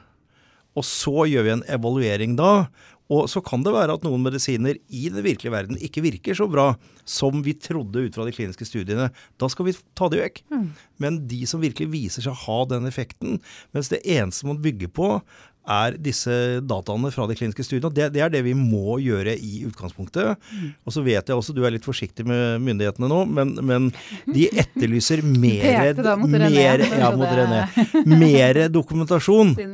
[0.79, 2.71] Og så gjør vi en evaluering da.
[3.11, 6.47] Og så kan det være at noen medisiner i den virkelige verden ikke virker så
[6.51, 6.71] bra
[7.09, 9.09] som vi trodde ut fra de kliniske studiene.
[9.41, 10.43] Da skal vi ta det vekk.
[10.55, 10.67] Mm.
[11.03, 13.41] Men de som virkelig viser seg å ha den effekten,
[13.75, 15.17] mens det eneste man bygger på,
[15.71, 16.33] er disse
[16.65, 17.93] dataene fra de kliniske studiene.
[17.95, 20.39] Det, det er det vi må gjøre i utgangspunktet.
[20.51, 20.71] Mm.
[20.87, 23.91] Og så vet jeg også, du er litt forsiktig med myndighetene nå, men, men
[24.31, 27.13] de etterlyser mer, mer, ja,
[28.07, 29.57] mer dokumentasjon.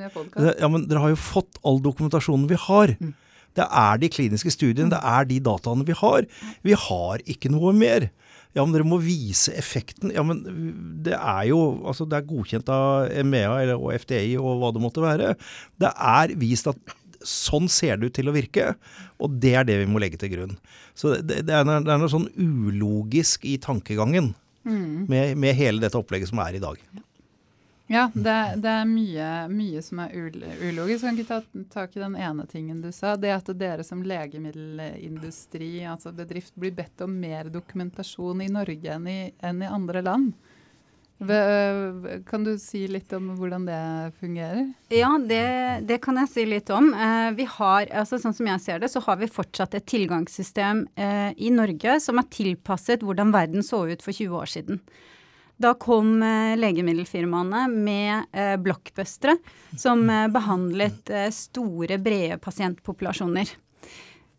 [0.57, 2.93] Ja, men dere har jo fått all dokumentasjonen vi har.
[3.01, 3.15] Mm.
[3.57, 6.29] Det er de kliniske studiene, det er de dataene vi har.
[6.67, 8.11] Vi har ikke noe mer.
[8.57, 10.13] Ja, men dere må vise effekten.
[10.15, 10.41] Ja, men
[11.05, 14.85] det er jo altså det er godkjent av EMEA eller, og FDI og hva det
[14.85, 15.35] måtte være.
[15.81, 18.71] Det er vist at sånn ser det ut til å virke,
[19.21, 20.55] og det er det vi må legge til grunn.
[20.97, 24.31] Så det, det, er, det er, noe sånn ulogisk i tankegangen
[24.65, 25.07] mm.
[25.11, 26.81] med, med, hele dette opplegget som er i dag.
[26.81, 27.05] Ja,
[27.87, 31.05] det, det er mye, mye, som er ulogisk.
[31.05, 33.15] Kan ikke ta tak i den ene tingen du sa.
[33.21, 39.07] Det at dere som legemiddelindustri, altså bedrift, blir bedt om mer dokumentasjon i Norge enn
[39.11, 40.35] i, enn i andre land.
[42.29, 43.81] Kan du si litt om hvordan det
[44.21, 44.67] fungerer?
[44.93, 46.91] Ja, det, det kan jeg si litt om.
[46.93, 50.85] Eh, vi har, altså Sånn som jeg ser det, så har vi fortsatt et tilgangssystem
[50.95, 54.83] eh, i Norge som er tilpasset hvordan verden så ut for 20 år siden.
[55.57, 59.39] Da kom eh, legemiddelfirmaene med eh, blockbustere
[59.79, 63.55] som eh, behandlet store, brede pasientpopulasjoner.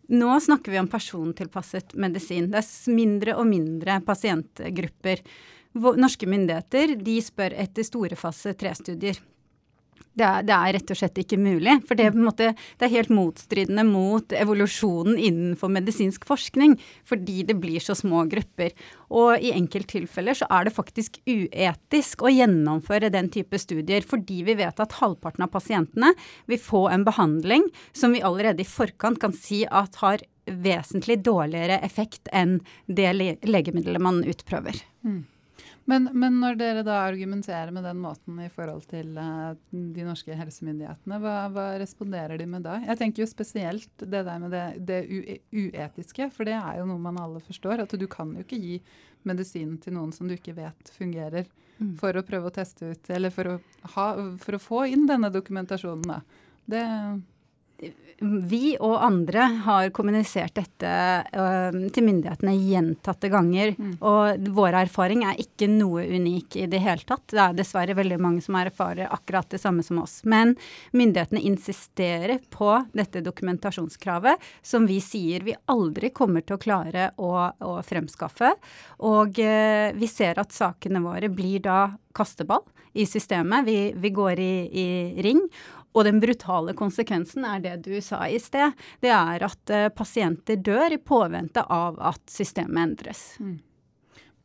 [0.07, 2.51] Nå snakker vi om persontilpasset medisin.
[2.51, 5.23] Det er mindre og mindre pasientgrupper.
[5.77, 6.93] Norske myndigheter
[7.25, 9.17] spør etter store fase 3-studier.
[10.17, 11.75] Det er, det er, rett og slett ikke mulig.
[11.87, 16.77] For det måte, det er, helt motstridende mot evolusjonen innenfor medisinsk forskning.
[17.07, 18.73] Fordi det blir så små grupper.
[19.13, 24.05] Og i enkelttilfeller så er det faktisk uetisk å gjennomføre den type studier.
[24.07, 26.13] Fordi vi vet at halvparten av pasientene
[26.49, 31.79] vil få en behandling som vi allerede i forkant kan si at har vesentlig dårligere
[31.83, 33.11] effekt enn det
[33.43, 34.79] legemiddelet man utprøver.
[35.05, 35.25] Mm.
[35.87, 40.35] Men, men, når dere da argumenterer med den måten i forhold til uh, de norske
[40.35, 42.75] helsemyndighetene, hva, hva, responderer de med da?
[42.83, 44.99] Jeg tenker jo spesielt det der med det, det
[45.55, 47.85] uetiske, for det er jo noe man alle forstår.
[47.85, 48.81] At du kan jo ikke gi
[49.27, 51.47] medisin til noen som du ikke vet fungerer,
[51.79, 51.95] mm.
[52.01, 53.57] for å prøve å teste ut, eller for å,
[53.95, 54.09] ha,
[54.43, 56.03] for å få inn denne dokumentasjonen.
[56.11, 56.19] da.
[56.67, 56.83] Det
[58.19, 60.91] vi og andre har kommunisert dette
[61.93, 63.75] til myndighetene gjentatte ganger.
[63.77, 63.91] Mm.
[64.01, 67.27] Og vår erfaring er ikke noe unik i det hele tatt.
[67.29, 70.19] Det er dessverre veldig mange som erfarer akkurat det samme som oss.
[70.25, 70.55] Men
[70.97, 77.33] myndighetene insisterer på dette dokumentasjonskravet, som vi sier vi aldri kommer til å klare å,
[77.45, 78.55] å fremskaffe.
[79.05, 81.83] Og uh, vi ser at sakene våre blir da
[82.17, 82.65] kasteball
[82.97, 83.65] i systemet.
[83.65, 84.87] Vi, vi går i, i
[85.21, 85.41] ring.
[85.97, 88.75] Og den brutale konsekvensen er det du sa i sted.
[89.01, 93.23] Det er at uh, pasienter dør i påvente av at systemet endres.
[93.41, 93.57] Mm.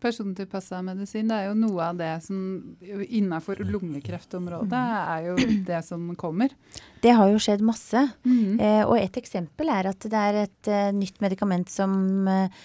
[0.03, 2.39] Persontilpassa medisin det er jo noe av det som
[2.83, 5.37] innenfor lungekreftområdet er jo
[5.69, 6.51] det som kommer.
[7.05, 8.03] Det har jo skjedd masse.
[8.27, 8.59] Mm.
[8.59, 11.95] Eh, og et eksempel er at det er et uh, nytt medikament som
[12.27, 12.65] uh,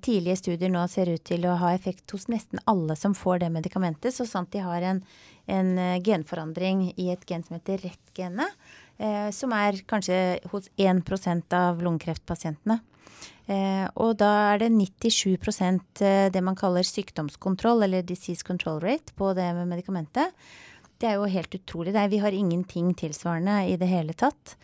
[0.00, 3.52] tidlige studier nå ser ut til å ha effekt hos nesten alle som får det
[3.58, 5.04] medikamentet, så sant de har en
[5.48, 8.68] en eh, genforandring i et gen som heter RET-genet,
[9.00, 11.02] eh, som er kanskje hos 1
[11.56, 12.80] av lungekreftpasientene.
[13.48, 15.30] Eh, og da er det 97
[16.04, 20.34] eh, det man kaller sykdomskontroll, eller disease control rate, på det med medikamentet.
[21.00, 21.94] Det er jo helt utrolig.
[21.94, 24.56] Er, vi har ingenting tilsvarende i det hele tatt.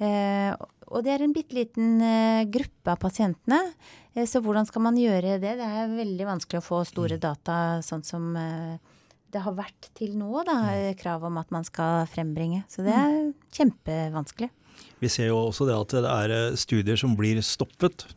[0.00, 0.54] Eh,
[0.90, 2.00] og det er en bitte liten
[2.50, 3.60] gruppe av pasientene.
[4.26, 5.52] så hvordan skal man gjøre det?
[5.60, 7.20] Det er veldig vanskelig å få store mm.
[7.22, 8.32] data sånn som
[9.32, 10.96] det har vært til nå, da, mm.
[11.00, 12.64] krav om at man skal frembringe.
[12.70, 13.34] Så det er mm.
[13.58, 14.50] kjempevanskelig.
[15.00, 18.08] Vi ser jo også det at det er eh, studier som blir stoppet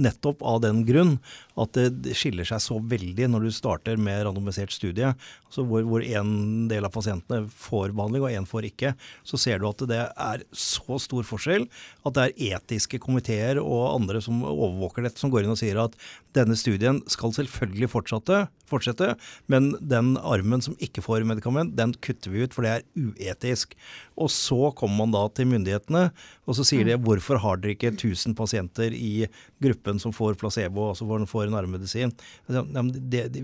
[0.00, 1.16] nettopp av den grunn
[1.60, 5.12] at det skiller seg så veldig når du starter med randomisert studie,
[5.46, 8.94] altså hvor, hvor en del av pasientene får behandling og en får ikke.
[9.26, 11.68] Så ser du at det er så stor forskjell
[12.02, 15.78] at det er etiske komiteer og andre som overvåker dette, som går inn og sier
[15.84, 15.94] at
[16.34, 19.12] denne studien skal selvfølgelig fortsette, fortsette,
[19.50, 23.76] men den armen som ikke får medikament, den kutter vi ut, for det er uetisk.
[24.18, 26.08] Og så kommer man da til myndighetene,
[26.44, 27.06] og så sier de mm.
[27.06, 29.28] hvorfor har dere ikke 1000 pasienter i
[29.62, 32.92] gruppen som får placebo, altså hvor får får en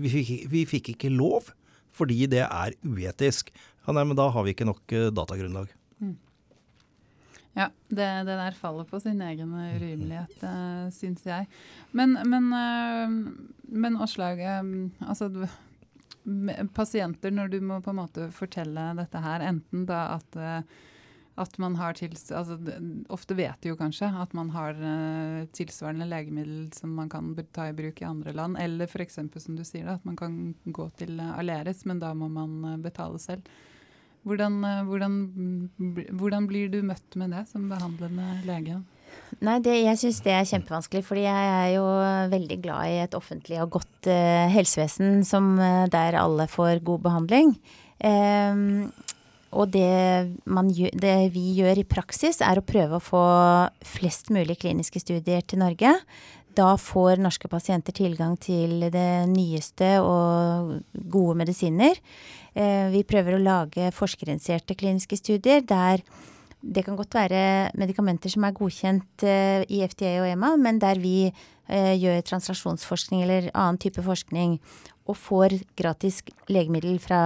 [0.01, 1.51] Vi, vi fikk ikke lov
[1.95, 3.51] fordi det er uetisk.
[3.85, 5.71] Ja, nei, men da har vi ikke nok eh, datagrunnlag.
[7.57, 11.49] Ja, det, det, der faller på sin egen urimelighet, uh, eh, syns jeg.
[11.91, 13.17] Men, men, uh,
[13.67, 15.27] men Åslaug, uh, altså
[16.77, 20.79] pasienter, når du må på en måte fortelle dette her, enten da at uh,
[21.41, 22.57] at man har tils, altså,
[23.09, 27.69] Ofte vet de jo kanskje at man har uh, tilsvarende legemiddel som man kan ta
[27.69, 28.59] i bruk i andre land.
[28.59, 29.19] Eller f.eks.
[29.37, 32.57] som du sier, da, at man kan gå til uh, Aleris, men da må man
[32.65, 33.47] uh, betale selv.
[34.27, 35.13] Hvordan, hvordan,
[36.13, 38.81] hvordan, blir du møtt med det som behandlende lege?
[39.41, 41.85] Nei, det, jeg syns det er kjempevanskelig, fordi jeg er jo
[42.31, 44.11] veldig glad i et offentlig og godt
[44.53, 45.55] helsevesen som,
[45.91, 47.55] der alle får god behandling.
[48.01, 48.91] Um,
[49.51, 53.23] og det, gjør, det, vi gjør i praksis, er å prøve å få
[53.83, 55.91] flest mulig kliniske studier til Norge.
[56.57, 61.95] Da får norske pasienter tilgang til det nyeste og gode medisiner.
[62.53, 66.03] Eh, vi prøver å lage forskerinitierte kliniske studier der
[66.61, 70.99] det kan godt være medikamenter som er godkjent eh, i FDA og EMA, men der
[71.01, 74.59] vi eh, gjør translasjonsforskning eller annen type forskning
[75.09, 77.21] og får gratis legemiddel fra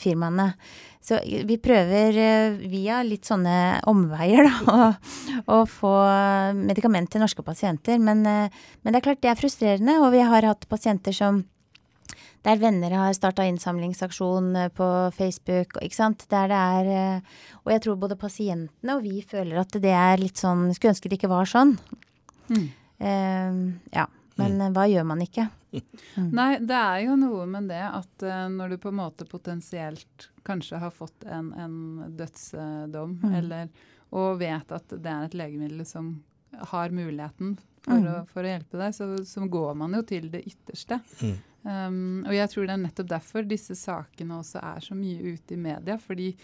[0.00, 0.54] firmaene.
[1.04, 4.86] Så vi prøver eh, via litt sånne omveier da,
[5.52, 5.92] å, få
[6.56, 8.00] medikament til norske pasienter.
[8.00, 11.42] Men, eh, men, det er klart det er frustrerende, og vi har hatt pasienter som
[12.44, 16.24] der venner har starta innsamlingsaksjon eh, på Facebook, ikke sant.
[16.32, 17.20] Der det er
[17.64, 21.12] Og jeg tror både pasientene og vi føler at det er litt sånn Skulle ønske
[21.12, 21.76] det ikke var sånn.
[22.48, 22.66] Mm.
[23.04, 23.60] Uh,
[23.92, 24.04] ja.
[24.40, 24.72] Men mm.
[24.76, 25.48] hva gjør man ikke?
[26.14, 26.28] Mm.
[26.30, 30.28] Nei, det er jo noe med det at uh, når du på en måte potensielt
[30.46, 31.76] kanskje har fått en, en
[32.14, 33.34] dødsdom, mm.
[33.40, 33.70] eller,
[34.14, 36.12] og vet at det er et legemiddel som
[36.70, 38.10] har muligheten for, mm.
[38.10, 41.00] å, for å, hjelpe deg, så, så, går man jo til det ytterste.
[41.20, 41.34] Mm.
[41.64, 41.96] Um,
[42.28, 45.60] og jeg tror det er nettopp derfor disse sakene også er så mye ute i
[45.60, 45.98] media.
[45.98, 46.34] fordi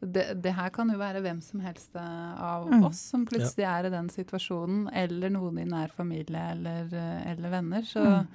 [0.00, 2.84] det, det her kan jo være hvem som helst eh, av mm.
[2.86, 3.72] oss som plutselig ja.
[3.78, 7.82] er i den situasjonen, eller noen i nær familie eller, eh, eller venner.
[7.82, 8.28] Så mm.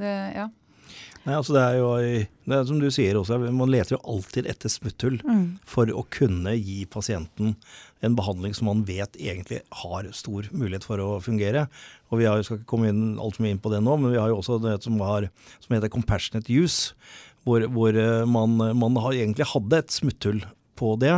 [0.00, 0.48] Det, ja.
[1.26, 1.88] Nei, altså det er jo
[2.48, 5.44] det er som du sier også, Man leter jo alltid etter smutthull mm.
[5.68, 7.56] for å kunne gi pasienten
[8.00, 11.66] en behandling som man vet egentlig har stor mulighet for å fungere.
[12.08, 14.20] Og Vi har, skal ikke komme inn altfor mye inn på det nå, men vi
[14.20, 15.26] har jo også det som, har,
[15.64, 16.94] som heter compassionate use.
[17.46, 20.42] Hvor, hvor eh, man, man har egentlig hadde et smutthull
[20.78, 21.14] på det.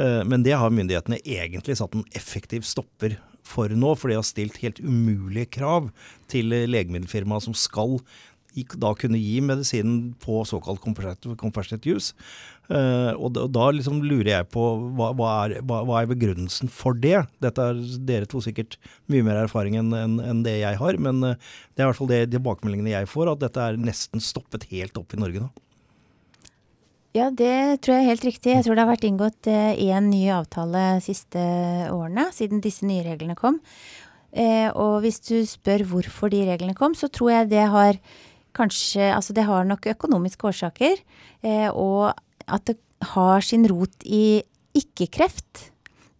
[0.00, 4.26] Eh, men det har myndighetene egentlig satt en effektiv stopper for nå, for de har
[4.26, 5.92] stilt helt umulige krav
[6.32, 8.00] til legemiddelfirmaet som skal
[8.56, 12.14] da kunne gi medisinen på såkalt compassionate use.
[12.66, 14.62] Uh, og, da, liksom lurer jeg på
[14.98, 17.20] hva, hva, er, hva, er, begrunnelsen for det?
[17.44, 18.74] Dette er dere to sikkert
[19.12, 21.36] mye mer erfaring enn en, det jeg har, men uh,
[21.76, 24.98] det er i hvert fall det tilbakemeldingene jeg får, at dette er nesten stoppet helt
[24.98, 25.52] opp i Norge nå.
[27.16, 28.52] Ja, det tror jeg er helt riktig.
[28.52, 31.40] Jeg tror det har vært inngått én uh, ny avtale siste
[31.88, 33.62] årene, siden disse nye reglene kom.
[34.36, 37.96] og hvis du spør hvorfor de reglene kom, så tror jeg det har
[38.56, 41.00] kanskje Altså det har nok økonomiske årsaker,
[41.42, 42.14] eh, og
[42.46, 42.78] at det
[43.12, 44.42] har sin rot i
[44.76, 45.70] ikke-kreft.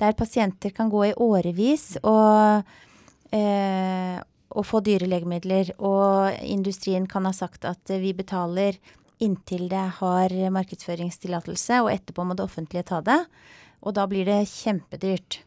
[0.01, 2.65] Der pasienter kan gå i årevis og,
[3.33, 5.73] eh, og få dyre legemidler.
[5.81, 8.77] Og industrien kan ha sagt at vi betaler
[9.22, 13.20] inntil det har markedsføringstillatelse, og etterpå må det offentlige ta det.
[13.87, 15.40] Og da blir det kjempedyrt.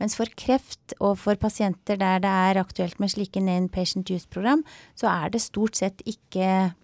[0.00, 4.64] Mens for kreft og for pasienter der det er aktuelt med slike Name Patient Use-program,
[4.98, 6.74] så er det stort sett ikke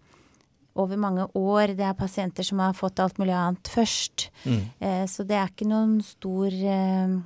[0.78, 1.74] over mange år.
[1.76, 4.30] Det er pasienter som har fått alt mulig annet først.
[4.46, 4.62] Mm.
[4.80, 7.18] Eh, så det er ikke noen stor eh,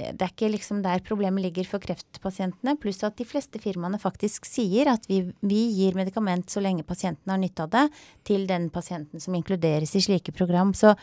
[0.00, 2.76] Det er ikke liksom der problemet ligger for kreftpasientene.
[2.80, 7.32] Pluss at de fleste firmaene faktisk sier at vi, vi gir medikament så lenge pasienten
[7.32, 7.84] har nytte av det,
[8.26, 10.74] til den pasienten som inkluderes i slike program.
[10.74, 10.94] Så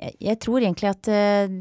[0.00, 1.60] jeg, jeg tror egentlig at eh,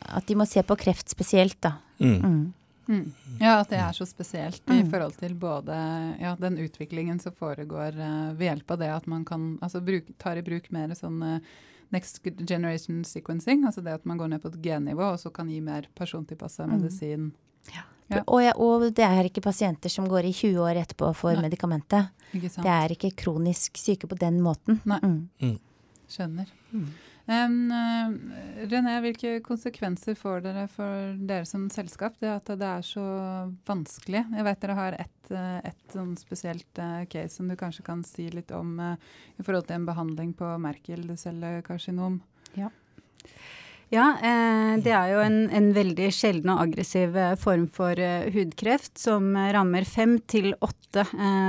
[0.00, 1.74] at de må se på kreft spesielt, da.
[2.00, 2.16] Mm.
[2.16, 2.52] Mm.
[2.88, 3.06] mm.
[3.40, 4.92] Ja, at det er så spesielt i mm.
[4.92, 5.76] forhold til både
[6.20, 10.08] ja, den utviklingen som foregår uh, ved hjelp av det at man kan altså bruk,
[10.20, 11.58] tar i bruk mer sånn uh,
[11.94, 15.50] next generation sequencing, altså det at man går ned på et gennivå og så kan
[15.50, 16.76] gi mer persontilpassa mm.
[16.76, 17.32] medisin.
[17.74, 17.86] Ja.
[18.10, 18.24] Ja.
[18.26, 21.44] Og, og, det er ikke pasienter som går i 20 år etterpå for Nei.
[21.46, 22.10] medikamentet.
[22.32, 24.80] Det er ikke kronisk syke på den måten.
[24.90, 24.98] Nei.
[25.04, 25.58] Mm.
[26.10, 26.50] Skjønner.
[26.74, 26.88] Mm.
[27.30, 27.70] Um,
[28.66, 33.04] René, hvilke konsekvenser får dere for dere som selskap, det at det er så
[33.68, 34.24] vanskelig?
[34.34, 38.26] Jeg vet dere har ett et sånn spesielt uh, case som du kanskje kan si
[38.34, 38.96] litt om uh,
[39.38, 42.18] i forhold til en behandling på Merkel-cellekarsinom.
[42.58, 42.70] Ja.
[43.90, 48.28] Ja, eh, det er jo en, en, veldig sjelden og aggressiv eh, form for eh,
[48.30, 51.02] hudkreft som rammer fem til åtte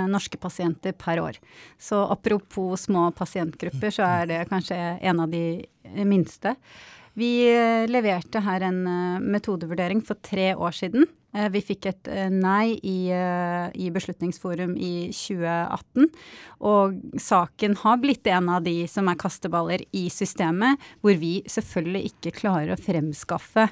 [0.10, 1.38] norske pasienter per år.
[1.78, 5.62] Så apropos små pasientgrupper, så er det kanskje en av de
[6.06, 6.56] minste.
[7.18, 7.32] Vi
[7.92, 8.84] leverte her en
[9.22, 11.10] metodevurdering for tre år siden.
[11.34, 16.10] Eh, vi fikk et eh, nei i, eh, i, Beslutningsforum i 2018.
[16.68, 22.12] Og saken har blitt en av de som er kasteballer i systemet, hvor vi selvfølgelig
[22.12, 23.70] ikke klarer å fremskaffe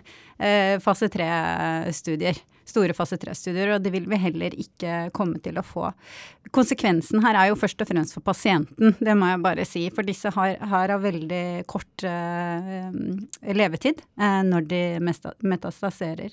[0.80, 2.38] fase tre-studier.
[2.64, 5.90] Store fase tre-studier, og det vil vi heller ikke komme til å få.
[6.56, 9.84] Konsekvensen her er jo først og fremst for pasienten, det må jeg bare si.
[9.92, 12.08] For disse har, har veldig kort
[13.60, 14.00] levetid
[14.48, 16.32] når de metastaserer.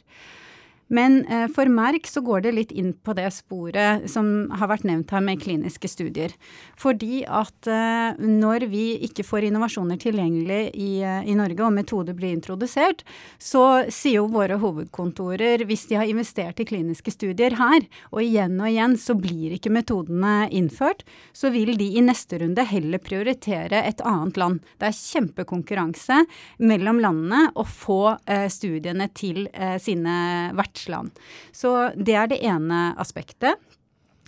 [0.89, 4.87] Men eh, for Merck så går det litt inn på det sporet som har vært
[4.87, 6.35] nevnt her med kliniske studier.
[6.79, 12.15] Fordi at eh, når vi ikke får innovasjoner tilgjengelig i, eh, i, Norge, og metoder
[12.17, 13.03] blir introdusert,
[13.43, 18.55] så sier jo våre hovedkontorer hvis de har investert i kliniske studier her, og igjen
[18.61, 21.03] og igjen så blir ikke metodene innført,
[21.35, 24.63] så vil de i neste runde heller prioritere et annet land.
[24.79, 26.23] Det er kjempekonkurranse
[26.63, 28.17] mellom landene å få
[28.53, 29.47] studiene til
[29.83, 30.17] sine
[30.55, 31.11] vertsland vertsland.
[31.53, 33.57] Så det er det ene aspektet.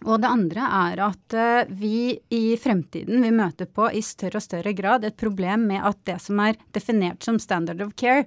[0.07, 4.45] Og det andre er at uh, vi i fremtiden vil møte på i større og
[4.45, 8.23] større grad et problem med at det som er definert som standard of care,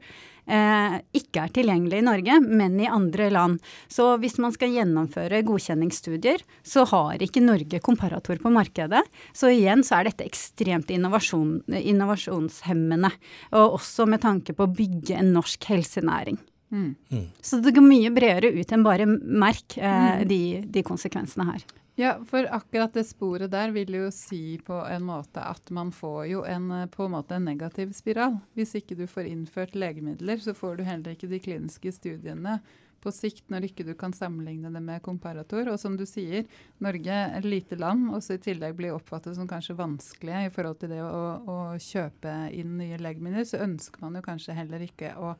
[0.51, 3.61] eh, ikke er tilgjengelig i Norge, men i andre land.
[3.87, 9.05] Så hvis man skal gjennomføre godkjenningsstudier, så har ikke Norge komparator på markedet.
[9.31, 13.13] Så igjen så er dette ekstremt innovasjon, innovasjonshemmende.
[13.55, 16.41] Og også med tanke på å bygge en norsk helsenæring.
[16.71, 16.95] Mm.
[17.11, 17.27] Mm.
[17.41, 20.27] Så det går mye bredere ut enn bare merk eh, mm.
[20.27, 20.41] de,
[20.71, 21.65] de konsekvensene her.
[21.99, 26.21] Ja, for akkurat det sporet der vil jo si på en måte at man får
[26.31, 28.39] jo en, eh, på en måte en negativ spiral.
[28.57, 32.61] Hvis ikke du får innført legemidler, så får du heller ikke de kliniske studiene
[33.01, 35.69] på sikt når ikke du kan sammenligne det med komparator.
[35.73, 36.45] Og som du sier,
[36.81, 40.53] Norge er et lite land, og så i tillegg blir oppfattet som kanskje vanskelig i
[40.53, 44.85] forhold til det å, å kjøpe inn nye legemidler, så ønsker man jo kanskje heller
[44.85, 45.33] ikke å,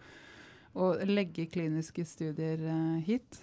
[0.73, 3.39] å legge kliniske studier uh, hit.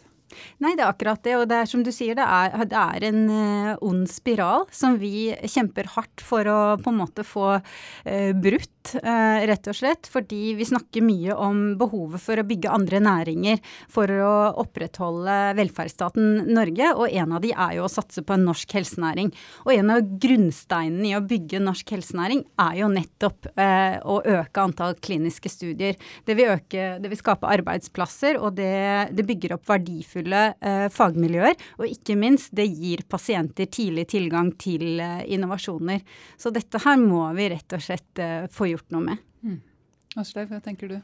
[0.62, 1.36] Nei, det er akkurat det.
[1.38, 4.98] Og det er som du sier, det er, det er en uh, ond spiral som
[5.00, 10.10] vi kjemper hardt for å på en måte få uh, brutt, uh, rett og slett.
[10.10, 13.62] Fordi vi snakker mye om behovet for å bygge andre næringer
[13.92, 16.92] for å opprettholde velferdsstaten Norge.
[16.96, 19.32] Og en av de er jo å satse på en norsk helsenæring.
[19.66, 24.96] Og en av grunnsteinene i å bygge norsk helsenæring er jo nettopp å øke antall
[25.02, 25.96] kliniske studier.
[26.26, 30.88] Det vil, øke, det vil skape arbeidsplasser, og det, det bygger opp verdifulle verdifulle eh,
[30.90, 31.56] fagmiljøer.
[31.78, 36.00] Og ikke minst, det gir pasienter tidlig tilgang til eh, innovasjoner.
[36.38, 39.18] Så dette her må vi rett og slett eh, få gjort noe med.
[39.42, 39.60] Mm.
[40.18, 40.98] Aslaug, hva tenker du?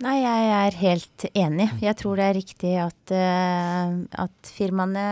[0.00, 1.68] Nei, jeg er helt enig.
[1.82, 5.06] Jeg tror det er riktig at, uh, at firmaene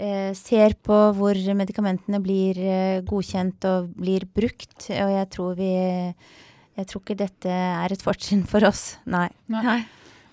[0.00, 4.88] uh, ser på hvor medikamentene blir uh, godkjent og blir brukt.
[4.88, 5.74] Og jeg tror vi
[6.80, 8.94] Jeg tror ikke dette er et fortrinn for oss.
[9.04, 9.28] Nei.
[9.52, 9.82] Nei.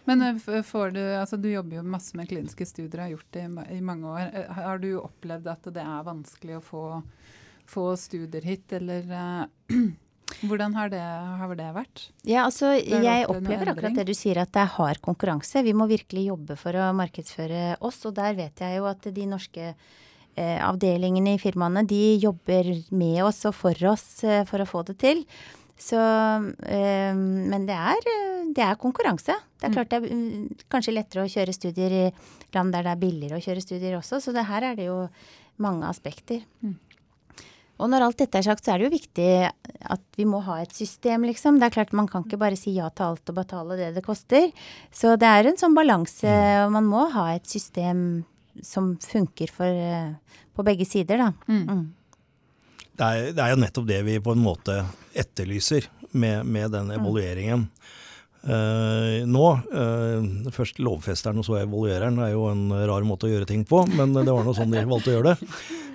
[0.07, 3.43] Men eh, får du, altså du jobber jo masse med kliniske studier, har gjort det
[3.43, 4.25] i, i, mange år.
[4.31, 6.83] Eh, har du opplevd at det er vanskelig å få,
[7.67, 9.75] få studier hit, eller uh,
[10.47, 11.03] hvordan har det,
[11.41, 12.07] har det, vært?
[12.23, 15.65] Ja, altså Jeg opplever akkurat det du sier, at det er hard konkurranse.
[15.67, 19.27] Vi må virkelig jobbe for å markedsføre oss, og der vet jeg jo at de
[19.27, 24.69] norske eh, avdelingene i firmaene de jobber med oss og for oss eh, for å
[24.69, 25.25] få det til.
[25.77, 28.07] Så, øh, men det er,
[28.55, 29.35] det er, konkurranse.
[29.59, 29.75] Det er mm.
[29.75, 32.03] klart det er mm, kanskje lettere å kjøre studier i
[32.55, 35.03] land der det er billigere å kjøre studier også, så det her er det jo
[35.61, 36.41] mange aspekter.
[36.65, 36.75] Mm.
[37.77, 39.29] Og når alt dette er sagt, så er det jo viktig
[39.93, 41.59] at vi må ha et system, liksom.
[41.61, 44.05] Det er klart man kan ikke bare si ja til alt og betale det det
[44.05, 44.49] koster.
[44.89, 46.63] Så det er en sånn balanse, mm.
[46.65, 48.01] og man må ha et system
[48.65, 51.29] som funker for, eh, på begge sider, da.
[51.45, 51.85] Mm.
[52.97, 52.99] Mm.
[52.99, 54.81] Det er, det er, jo nettopp det vi på en måte
[55.17, 55.85] etterlyser
[56.17, 57.67] med, med den evalueringen.
[58.47, 63.49] Uh, nå, uh, først lovfesteren og så evaluereren er jo en rar måte å gjøre
[63.49, 65.51] ting på, men det var nå sånn de valgte å gjøre det.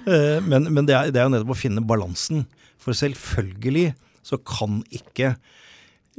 [0.07, 2.45] Uh, men, men det, er, det er jo nettopp å finne balansen.
[2.83, 3.93] For selvfølgelig
[4.27, 5.37] så kan ikke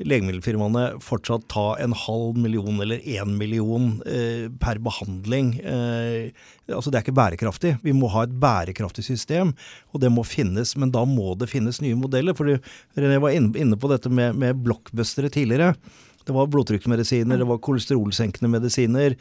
[0.01, 5.53] legemiddelfirmaene fortsatt ta en halv million eller én million eh, per behandling.
[5.59, 6.31] Eh,
[6.73, 7.75] altså Det er ikke bærekraftig.
[7.83, 9.53] Vi må ha et bærekraftig system,
[9.93, 10.73] og det må finnes.
[10.79, 12.33] Men da må det finnes nye modeller.
[12.33, 12.49] For
[12.97, 15.75] René var inne på dette med, med blockbustere tidligere.
[16.23, 19.15] Det var blodtrykksmedisiner, det var kolesterolsenkende medisiner.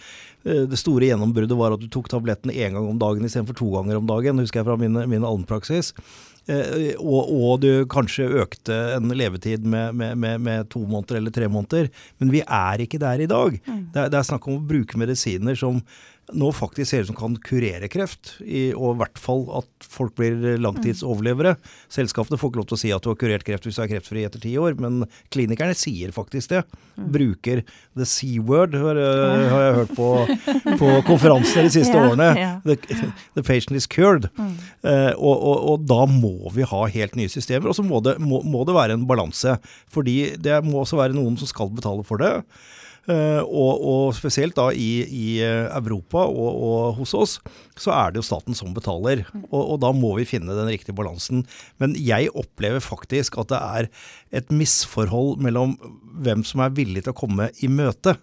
[0.45, 3.71] Eh, det store gjennombruddet var at du tok tabletten én gang om dagen istedenfor to
[3.75, 5.93] ganger om dagen, husker jeg fra min, min allmennpraksis.
[6.51, 11.35] Eh, og, og, du kanskje økte en levetid med, med, med, med, to måneder eller
[11.35, 11.91] tre måneder.
[12.19, 13.59] Men vi er ikke der i dag.
[13.63, 15.83] Det, er, det er snakk om å bruke medisiner som
[16.31, 20.15] nå faktisk ser ut som kan kurere kreft, i, og i hvert fall at folk
[20.17, 21.57] blir langtidsoverlevere.
[21.93, 23.91] Selskapene får ikke lov til å si at du har kurert kreft hvis du er
[23.91, 25.03] kreftfri etter ti år, men
[25.35, 26.63] klinikerne sier faktisk det.
[27.13, 27.65] Bruker
[27.99, 30.11] the C-word, har, har, jeg hørt på,
[30.81, 32.31] på konferanser de siste årene.
[32.65, 32.79] The,
[33.35, 34.31] the, patient is cured.
[34.39, 34.55] Mm.
[34.87, 37.73] Uh, og, og, og, da må vi ha helt nye systemer.
[37.73, 39.59] Og så må det, må, må det være en balanse.
[39.93, 42.37] Fordi det må også være noen som skal betale for det.
[43.11, 47.33] Eh, og, og, spesielt da i, i eh, Europa og, og, hos oss,
[47.75, 49.25] så er det jo staten som betaler.
[49.49, 51.43] Og, og, da må vi finne den riktige balansen.
[51.83, 53.91] Men jeg opplever faktisk at det er
[54.43, 55.75] et misforhold mellom
[56.23, 58.15] hvem som er villig til å komme i møte.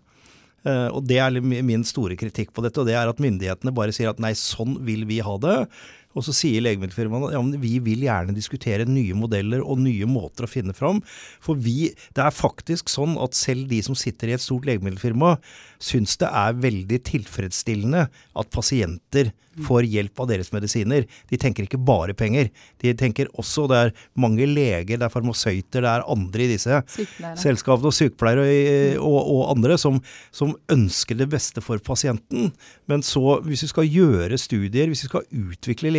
[0.67, 3.93] Uh, og Det er min store kritikk på dette, og det er at myndighetene bare
[3.95, 5.55] sier at nei, sånn vil vi ha det.
[6.17, 10.47] Og så sier legemiddelfirmaene ja, men vi vil gjerne diskutere nye modeller og nye måter
[10.47, 11.03] å finne fram.
[11.43, 15.35] For vi, det er faktisk sånn at selv de som sitter i et stort legemiddelfirma,
[15.79, 19.31] syns det er veldig tilfredsstillende at pasienter
[19.65, 21.05] får hjelp av deres medisiner.
[21.29, 22.49] De tenker ikke bare penger.
[22.81, 26.79] De tenker også Det er mange leger, det er farmasøyter, det er andre i disse
[27.37, 28.45] selskapene, og sykepleiere
[28.99, 29.99] og, og, og andre, som,
[30.31, 32.53] som, ønsker det beste for pasienten.
[32.89, 35.98] Men så, hvis vi skal gjøre studier, hvis vi skal utvikle legemidler,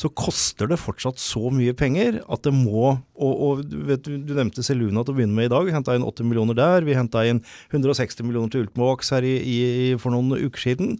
[0.00, 4.32] så koster det fortsatt så mye penger at det må Og, og du, vet, du
[4.32, 5.66] nevnte Seluna til å begynne med i dag.
[5.66, 6.86] Vi henta inn 80 millioner der.
[6.86, 9.58] Vi henta inn 160 millioner til Ultimovax her i, i,
[10.00, 10.94] for noen uker siden.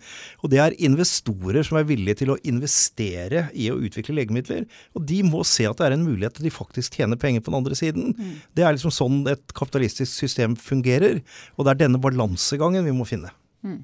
[0.45, 4.67] Og det er investorer som er villige til å investere i å utvikle legemidler.
[4.93, 7.55] Og de må se at det er en mulighet til de faktisk tjener penger på
[7.55, 8.13] den andre siden.
[8.13, 8.37] Mm.
[8.53, 11.23] Det er liksom sånn et kapitalistisk system fungerer.
[11.57, 13.33] Og det er denne balansegangen vi må finne.
[13.65, 13.81] Mm.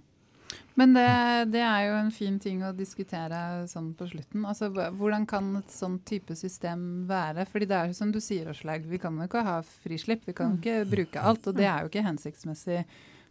[0.76, 1.08] Men det,
[1.54, 3.38] det, er jo en fin ting å diskutere
[3.70, 4.44] sånn på slutten.
[4.44, 7.46] Altså, Hvordan kan et sånn type system være?
[7.48, 10.26] Fordi det er jo som du sier, Åslaug, vi kan jo ikke ha frislipp.
[10.28, 11.48] Vi kan jo ikke bruke alt.
[11.48, 12.82] Og det er jo ikke hensiktsmessig.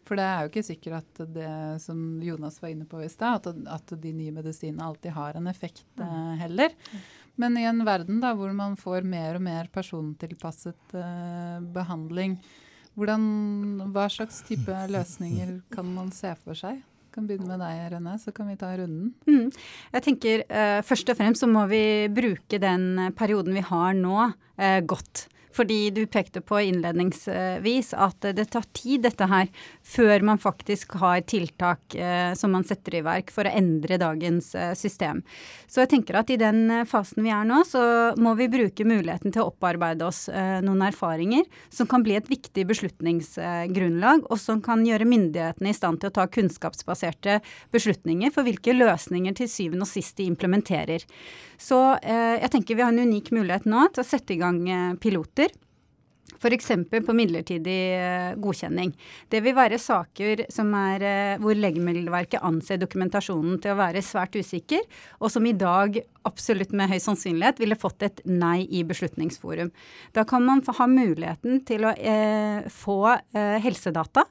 [0.06, 3.46] For det er jo ikke sikkert at det som Jonas var inne på i stad,
[3.50, 6.74] at, at, de nye medisinene alltid har en effekt eh, heller.
[7.42, 12.38] Men i en verden da, hvor man får mer og mer persontilpasset eh, behandling,
[12.96, 13.24] hvordan,
[13.94, 16.84] hva slags type løsninger kan man se for seg?
[17.16, 19.14] Kan begynne med deg, Rønne, så kan vi ta runden.
[19.30, 19.48] Mm.
[19.96, 24.30] Jeg tenker uh, Først og fremst så må vi bruke den perioden vi har nå,
[24.60, 25.28] uh, godt.
[25.56, 29.48] Fordi du pekte på innledningsvis at det tar tid, dette her,
[29.86, 34.52] før man faktisk har tiltak eh, som man setter i verk for å endre dagens
[34.56, 35.22] eh, system.
[35.68, 37.84] Så jeg tenker at i den eh, fasen vi er nå, så
[38.20, 40.26] må vi bruke muligheten til å opparbeide oss
[40.66, 46.02] noen erfaringer som kan bli et viktig beslutningsgrunnlag, og som kan gjøre myndighetene i stand
[46.02, 47.40] til å ta kunnskapsbaserte
[47.76, 51.06] beslutninger for hvilke løsninger til syvende og sist de implementerer.
[51.62, 54.64] Så eh, jeg tenker vi har en unik mulighet nå til å sette i gang
[54.70, 55.54] eh, piloter.
[56.36, 56.72] F.eks.
[57.06, 58.92] på midlertidig eh, godkjenning.
[59.32, 61.06] Det vil være saker er,
[61.42, 64.84] hvor Legemiddelverket anser dokumentasjonen til å være svært usikker,
[65.22, 69.72] og som i dag absolutt med høy sannsynlighet ville fått et nei i Beslutningsforum.
[70.14, 74.26] Da kan man ha muligheten til å eh, få eh, helsedata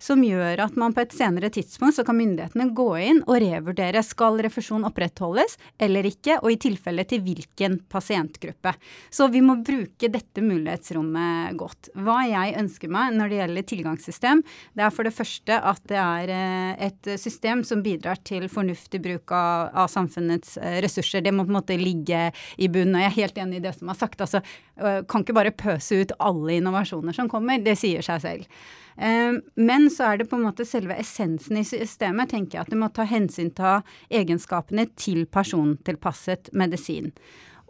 [0.00, 4.02] som gjør at man på et senere tidspunkt så kan myndighetene gå inn og revurdere
[4.06, 8.72] skal refusjon opprettholdes eller ikke, og i tilfelle til hvilken pasientgruppe.
[9.12, 11.92] Så vi må bruke dette mulighetsrommet godt.
[12.00, 14.42] Hva jeg ønsker meg når det gjelder tilgangssystem,
[14.76, 19.02] det er for det første at det er eh, et system som bidrar til fornuftig
[19.04, 21.24] bruk av, av samfunnets eh, ressurser.
[21.24, 22.96] Det må på en måte ligge i bunnen.
[22.96, 24.20] Og jeg er helt enig i det som er sagt.
[24.24, 24.40] Altså,
[24.80, 27.60] kan ikke bare pøse ut alle innovasjoner som kommer.
[27.62, 28.62] Det sier seg selv.
[29.00, 32.72] Ehm, men så er det på en måte selve essensen i systemet, tenker jeg at
[32.72, 33.84] det må ta hensyn til
[34.20, 37.14] egenskapene til persontilpasset medisin.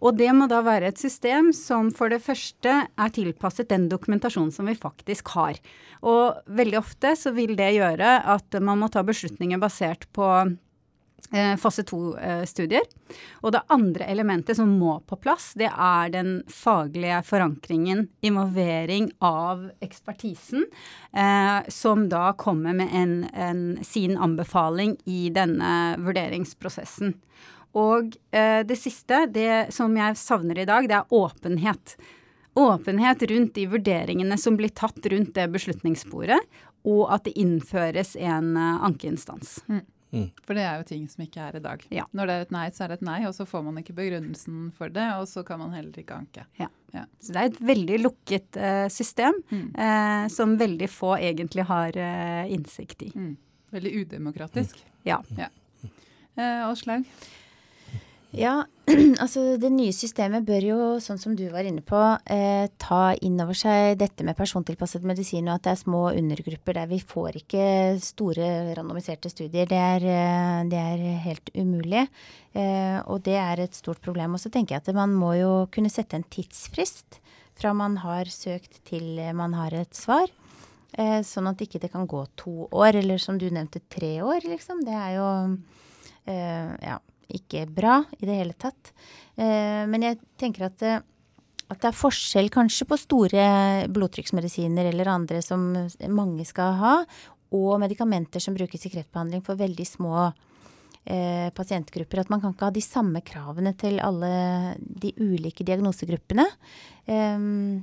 [0.01, 4.53] Og det må da være et system som for det første er tilpasset den dokumentasjonen
[4.55, 5.61] som vi faktisk har.
[6.01, 10.25] Og veldig ofte så vil det gjøre at man må ta beslutninger basert på
[11.61, 12.85] fase to-studier.
[12.85, 19.11] Eh, og det andre elementet som må på plass, det er den faglige forankringen, involvering
[19.25, 20.67] av ekspertisen,
[21.13, 27.15] eh, som da kommer med en, en, sin anbefaling i denne vurderingsprosessen.
[27.79, 31.95] Og eh, det siste, det som jeg savner i dag, det er åpenhet.
[32.59, 36.43] Åpenhet rundt de vurderingene som blir tatt rundt det beslutningssporet,
[36.89, 39.61] og at det innføres en uh, ankeinstans.
[39.69, 39.85] Mm.
[40.11, 40.27] Mm.
[40.47, 41.85] For det er jo ting som ikke er i dag.
[41.95, 42.05] Ja.
[42.17, 43.95] Når det er et nei, så er det et nei, og så får man ikke
[43.97, 46.47] begrunnelsen for det, og så kan man heller ikke anke.
[46.61, 46.71] Ja.
[46.95, 47.05] Ja.
[47.23, 49.67] Så det er et veldig lukket uh, system mm.
[49.79, 53.13] uh, som veldig få egentlig har uh, innsikt i.
[53.15, 53.37] Mm.
[53.71, 54.81] Veldig udemokratisk.
[55.07, 55.21] Ja.
[55.39, 55.47] ja.
[56.67, 57.07] Åslaug?
[58.31, 58.61] Ja,
[59.23, 61.99] altså det nye systemet bør jo, sånn som du var inne på,
[62.31, 66.79] eh, ta inn over seg dette med persontilpasset medisin, og at det er små undergrupper
[66.79, 67.65] der vi får ikke
[68.05, 69.67] store randomiserte studier.
[69.67, 72.07] Det er, eh, det er helt umulig.
[72.55, 74.35] Eh, og det er et stort problem.
[74.35, 77.19] Og så tenker jeg at man må jo kunne sette en tidsfrist
[77.59, 80.31] fra man har søkt til man har et svar.
[80.95, 84.47] Eh, sånn at ikke det kan gå to år, eller som du nevnte, tre år,
[84.47, 84.83] liksom.
[84.87, 85.59] Det er jo
[86.31, 86.99] eh, ja
[87.37, 88.93] ikke bra i det hele tatt.
[89.37, 91.01] Eh, men jeg tenker at, eh,
[91.71, 93.45] at det er forskjell kanskje på store
[93.93, 95.73] blodtrykksmedisiner eller andre som
[96.09, 96.95] mange skal ha,
[97.51, 102.23] og medikamenter som brukes i kreftbehandling for veldig små eh, pasientgrupper.
[102.23, 106.47] At man kan ikke ha de samme kravene til alle de ulike diagnosegruppene.
[107.11, 107.83] Um,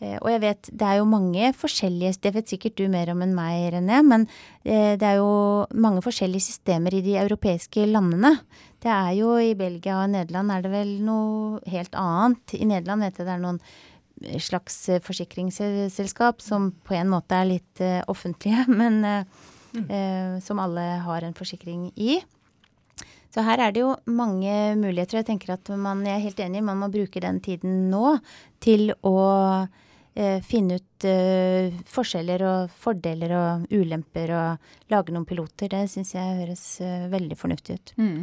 [0.00, 3.20] Eh, og jeg vet det er jo mange forskjellige Det vet sikkert du mer om
[3.24, 4.00] enn meg, René.
[4.06, 4.26] Men
[4.64, 8.38] eh, det er jo mange forskjellige systemer i de europeiske landene.
[8.80, 12.56] Det er jo i Belgia og Nederland er det vel noe helt annet.
[12.56, 13.62] I Nederland vet jeg det er noen
[14.40, 19.86] slags forsikringsselskap som på en måte er litt uh, offentlige, men uh, mm.
[19.88, 22.18] uh, som alle har en forsikring i.
[23.30, 25.20] Så her er det jo mange muligheter.
[25.20, 28.16] Jeg tenker at man, jeg er helt enig, man må bruke den tiden nå
[28.62, 29.20] til å
[30.18, 35.70] eh, finne ut eh, forskjeller og fordeler og ulemper og lage noen piloter.
[35.70, 37.94] Det syns jeg høres eh, veldig fornuftig ut.
[38.02, 38.20] Mm.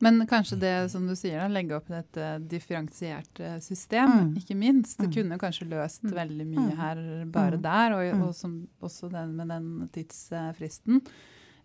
[0.00, 4.34] Men kanskje det som du sier, da, legge opp et uh, differensiert uh, system, Mm.
[4.36, 4.98] ikke minst.
[4.98, 5.14] Det Mm.
[5.14, 6.12] kunne kanskje løst Mm.
[6.14, 6.76] veldig mye Mm.
[6.76, 11.00] her bare der, og, og som, også den med den tidsfristen.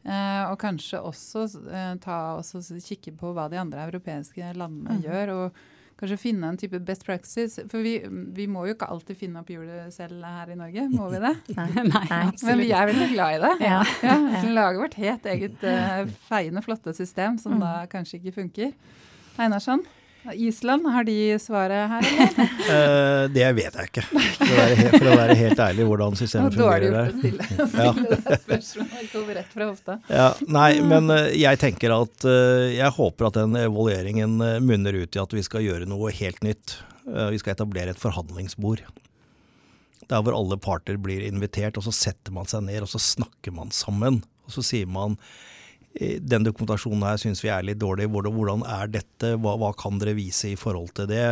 [0.04, 5.04] Eh, og kanskje også eh, ta også kikke på hva de andre europeiske landene Mm.
[5.04, 5.54] gjør, og
[6.02, 7.62] kanskje finne en type best practice.
[7.72, 7.94] For vi,
[8.36, 11.34] vi må jo ikke alltid finne opp hjulet selv her i Norge, må vi det?
[11.60, 11.70] Nei.
[11.92, 12.24] Nei.
[12.44, 13.54] Men vi er veldig glad i det.
[13.70, 13.80] Ja.
[14.10, 17.64] Ja, vi lager lage vårt helt eget uh, feiende, flotte system som Mm.
[17.64, 18.72] da kanskje ikke funker.
[19.42, 19.82] Einarsson,
[20.38, 22.52] Island, har de svaret her, eller?
[22.72, 26.16] Eh, det vet jeg ikke, for å være, helt, for å være helt ærlig, hvordan
[26.20, 27.10] systemet dårlig fungerer gjort der.
[27.10, 27.92] å stille, å Ja.
[27.96, 29.10] stille det spørsmålet.
[29.12, 29.98] Kom rett fra hofta.
[30.14, 35.18] Ja, nei, men eh, jeg tenker at eh, jeg håper at den evalueringen munner ut
[35.18, 36.78] i at vi skal gjøre noe helt nytt.
[37.06, 38.84] Vi skal etablere et forhandlingsbord.
[40.12, 43.52] Der hvor alle parter blir invitert, og så setter man seg ned og så snakker
[43.58, 44.22] man sammen.
[44.46, 45.18] Og så sier man
[46.00, 48.08] den dokumentasjonen her syns vi er litt dårlig.
[48.12, 49.34] Hvordan, er dette?
[49.42, 51.26] Hva, hva kan dere vise i forhold til det?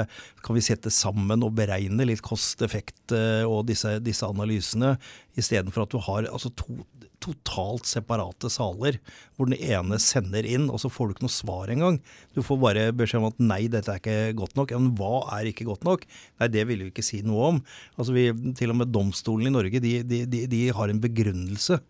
[0.43, 4.97] Kan vi sette sammen og beregne litt kost-effekt eh, og disse, disse analysene,
[5.39, 6.82] istedenfor at du har altså, to
[7.20, 8.95] totalt separate saler,
[9.36, 11.99] hvor den ene sender inn, og så får du ikke noe svar engang.
[12.32, 14.72] Du får bare beskjed om at nei, dette er ikke godt nok.
[14.78, 16.05] Men hva er ikke godt nok?
[16.39, 17.62] Nei, det vil vi ikke si noe om.
[17.99, 21.82] Altså vi, Til og med domstolen i Norge de, de, de, de har en begrunnelse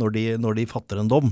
[0.00, 1.30] når de, når de fatter en dom.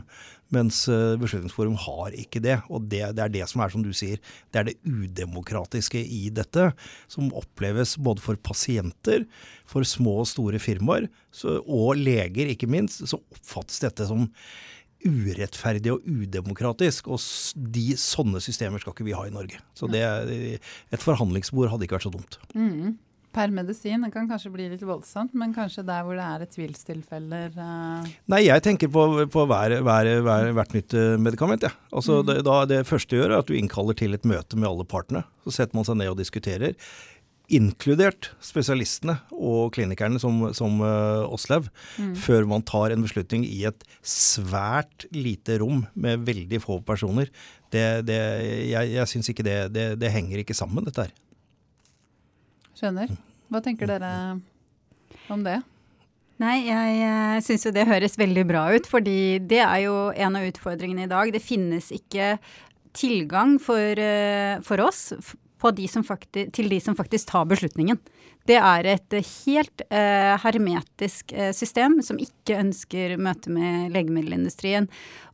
[0.52, 2.58] Mens eh, Beslutningsforum har ikke det.
[2.68, 4.20] Og det, det er det som er, som du sier,
[4.52, 6.70] det er det udemokratiske i dette.
[7.10, 9.24] Som oppleves både for pasienter,
[9.70, 13.06] for små og store firmaer, så, og leger ikke minst.
[13.08, 14.28] Så oppfattes dette som
[15.04, 17.08] urettferdig og udemokratisk.
[17.12, 17.20] Og
[17.74, 19.60] de, sånne systemer skal ikke vi ha i Norge.
[19.76, 20.04] Så det,
[20.92, 22.38] et forhandlingsbord hadde ikke vært så dumt.
[22.56, 22.94] Mm.
[23.34, 26.52] Per medisin, det kan kanskje bli litt voldsomt, men kanskje der hvor det er et
[26.54, 28.12] tvilstilfeller uh...
[28.30, 31.66] Nei, jeg tenker på, på hver, hver, hver, hvert nytt eh, medikament.
[31.66, 31.72] Ja.
[31.90, 32.28] Altså, Mm.
[32.28, 35.24] det, da, det første gjør, er at du innkaller til et møte med alle partene.
[35.42, 36.76] Så setter man seg ned og diskuterer.
[37.52, 42.14] Inkludert spesialistene og klinikerne som, som uh, mm.
[42.16, 47.28] før man tar en beslutning i et svært lite rom med veldig få personer.
[47.74, 48.20] Det, det,
[48.70, 51.12] jeg jeg syns ikke det, det, det henger ikke sammen, dette her.
[52.74, 53.12] Skjønner.
[53.52, 54.10] Hva tenker dere
[55.30, 55.60] om det?
[56.42, 60.38] Nei, jeg uh, syns jo det høres veldig bra ut, fordi det er jo en
[60.40, 61.30] av utfordringene i dag.
[61.30, 62.34] Det finnes ikke
[62.94, 65.12] tilgang for, eh, for oss
[65.72, 67.96] de som fakti- til de som faktisk tar beslutningen.
[68.44, 74.88] Det er et eh, helt eh, hermetisk eh, system som ikke ønsker møte med legemiddelindustrien.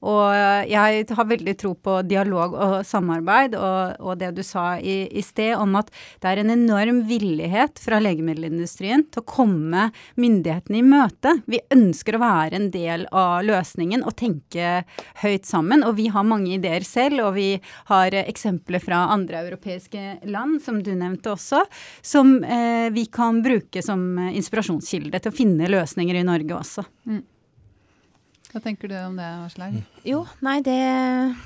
[0.06, 4.78] Og eh, jeg har veldig tro på dialog og samarbeid, og, og det du sa
[4.78, 5.90] i, i sted om at
[6.22, 9.88] det er en enorm villighet fra legemiddelindustrien til å komme
[10.20, 11.34] myndighetene i møte.
[11.50, 14.84] Vi ønsker å være en del av løsningen og tenke
[15.24, 15.84] høyt sammen.
[15.86, 17.50] Og vi har mange ideer selv, og vi
[17.90, 21.64] har eh, eksempler fra andre europeiske land, som du nevnte også,
[22.06, 26.84] som eh, vi kan bruke som eh, inspirasjonskilde til å finne løsninger i Norge også.
[28.50, 29.76] Hva tenker du om det, Aslaug?
[30.02, 30.78] Jo, nei, det,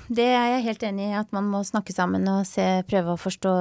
[0.09, 1.17] det er jeg helt enig i.
[1.21, 3.53] At man må snakke sammen og se, prøve å forstå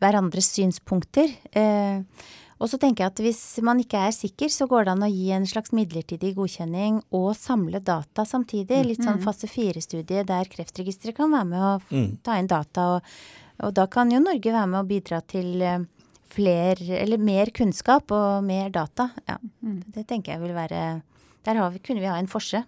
[0.00, 1.28] hverandres synspunkter.
[1.52, 2.00] Eh,
[2.62, 5.10] og så tenker jeg at hvis man ikke er sikker, så går det an å
[5.10, 8.80] gi en slags midlertidig godkjenning og samle data samtidig.
[8.86, 12.10] Litt sånn fase fire-studie der Kreftregisteret kan være med og Mm.
[12.22, 12.86] ta inn data.
[12.96, 13.02] Og,
[13.66, 15.84] og da kan jo Norge være med og bidra til eh,
[16.32, 19.10] fler, eller mer kunnskap og mer data.
[19.28, 19.82] Ja, Mm.
[19.94, 21.02] det tenker jeg vil være
[21.44, 22.64] Der har vi, kunne vi ha en forse.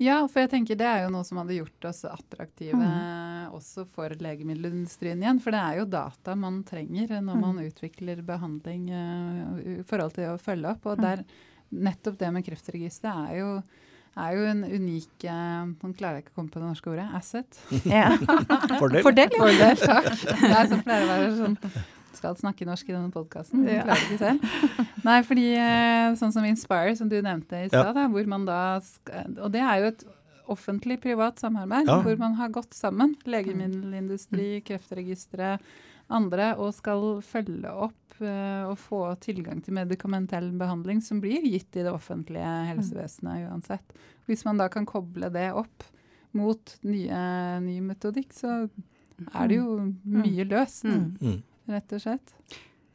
[0.00, 3.52] Ja, for jeg tenker det er jo noe som hadde gjort oss attraktive Mm.
[3.52, 5.38] også for legemiddelindustrien igjen.
[5.40, 7.40] For det er jo data man trenger når Mm.
[7.40, 10.82] man utvikler behandling i i forhold til å følge opp.
[10.84, 10.90] Mm.
[10.90, 11.24] Og der,
[11.70, 13.62] nettopp det med kreftregisteret er jo
[14.16, 17.06] er jo en unik eh, Nå klarer ikke å komme på det norske ordet.
[17.14, 17.60] Asset.
[17.84, 18.16] Ja.
[18.80, 19.02] Fordel.
[19.04, 19.38] Fordel, ja.
[19.38, 20.40] Fordel, takk.
[20.40, 21.58] Det er som pleier å være sånn
[22.18, 23.64] skal snakke norsk i denne podkasten.
[23.68, 23.86] Ja.
[23.86, 24.84] Klarer ikke selv.
[25.06, 28.06] Nei, fordi eh, sånn som Inspire, som du nevnte i stad, ja.
[28.12, 30.06] hvor man da Og det er jo et
[30.48, 31.98] offentlig-privat samarbeid Ja.
[32.02, 35.60] hvor man har gått sammen, legemiddelindustri, Kreftregisteret,
[36.08, 41.76] andre, og skal følge opp uh, og få tilgang til medikamentell behandling som blir gitt
[41.76, 43.92] i det offentlige helsevesenet uansett.
[44.26, 45.84] Hvis man da kan koble det opp
[46.32, 47.20] mot nye,
[47.64, 48.56] ny metodikk, så
[49.34, 49.76] er det jo
[50.08, 51.42] mye løst, Mm.
[51.68, 52.34] Rett og slett.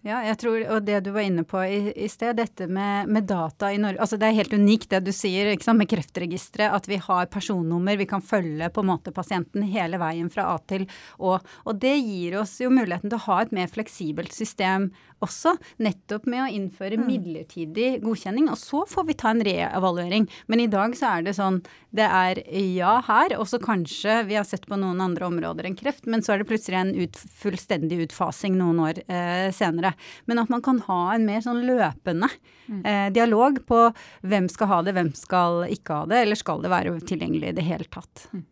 [0.03, 3.23] Ja, jeg tror, og det du var inne på i, i sted, dette med, med,
[3.23, 6.97] data i Norge altså Det er helt unikt det du sier med Kreftregisteret, at vi
[6.99, 10.83] har personnummer, vi kan følge på en måte pasienten hele veien fra A til
[11.23, 11.37] Å.
[11.39, 14.89] Og det gir oss jo muligheten til å ha et mer fleksibelt system
[15.23, 17.05] også, nettopp med å innføre mm.
[17.07, 18.49] midlertidig godkjenning.
[18.51, 20.27] Og så får vi ta en reevaluering.
[20.51, 21.61] Men i dag så er det sånn
[21.93, 22.41] det er
[22.73, 26.25] ja her, og så kanskje vi har sett på noen andre områder enn kreft, men
[26.25, 29.92] så er det plutselig en ut, fullstendig utfasing noen år eh, senere.
[30.29, 32.29] Men at man kan ha en mer sånn løpende
[32.67, 32.81] mm.
[32.85, 33.83] eh, dialog på
[34.21, 37.59] hvem skal ha det, hvem skal ikke ha det, eller skal det være tilgjengelig i
[37.59, 38.27] det hele tatt.
[38.33, 38.47] Mm.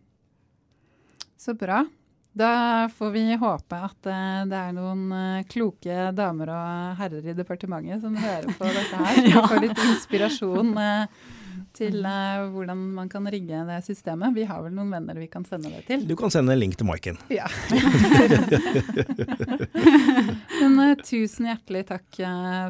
[1.42, 1.84] Så bra.
[2.34, 7.34] Da får vi håpe at uh, det er noen uh, kloke damer og herrer i
[7.36, 9.16] departementet som hører på dette her.
[9.18, 11.06] Så vi får litt inspirasjon uh,
[11.76, 14.36] til hvordan man kan rigge det systemet.
[14.36, 16.08] Vi har vel noen venner vi kan sende det til.
[16.08, 17.18] Du kan sende en link til Maiken.
[17.32, 17.48] Ja.
[20.62, 22.20] Men tusen hjertelig takk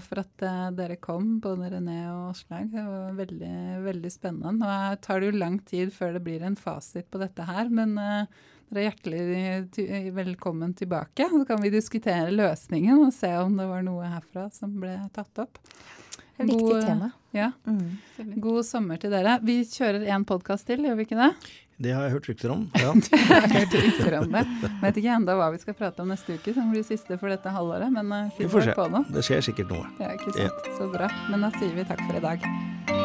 [0.06, 0.46] for at
[0.78, 2.70] dere kom, både René og Aslaug.
[2.72, 4.54] Det var veldig, veldig spennende.
[4.62, 7.98] Nå tar det jo lang tid før det blir en fasit på dette her, men
[7.98, 11.28] dere er hjertelig velkommen tilbake.
[11.34, 15.44] Så kan vi diskutere løsningen og se om det var noe herfra som ble tatt
[15.44, 15.60] opp.
[16.42, 17.12] God, viktig tema.
[17.36, 17.52] Ja.
[17.68, 18.00] Mm.
[18.42, 19.36] God sommer til dere.
[19.46, 21.34] Vi kjører én podkast til, gjør vi ikke det?
[21.82, 22.66] Det har jeg hørt rykter om.
[22.78, 22.94] Ja.
[23.58, 24.46] hørt rykter om det.
[24.84, 27.54] Vet ikke ennå hva vi skal prate om neste uke, som blir siste for dette
[27.56, 27.90] halvåret.
[27.94, 29.06] Men uh, vi får se.
[29.16, 29.90] Det skjer sikkert noe.
[30.02, 30.44] Ja, ikke sant.
[30.46, 30.76] Ja.
[30.78, 31.10] Så bra.
[31.32, 33.01] Men da sier vi takk for i dag.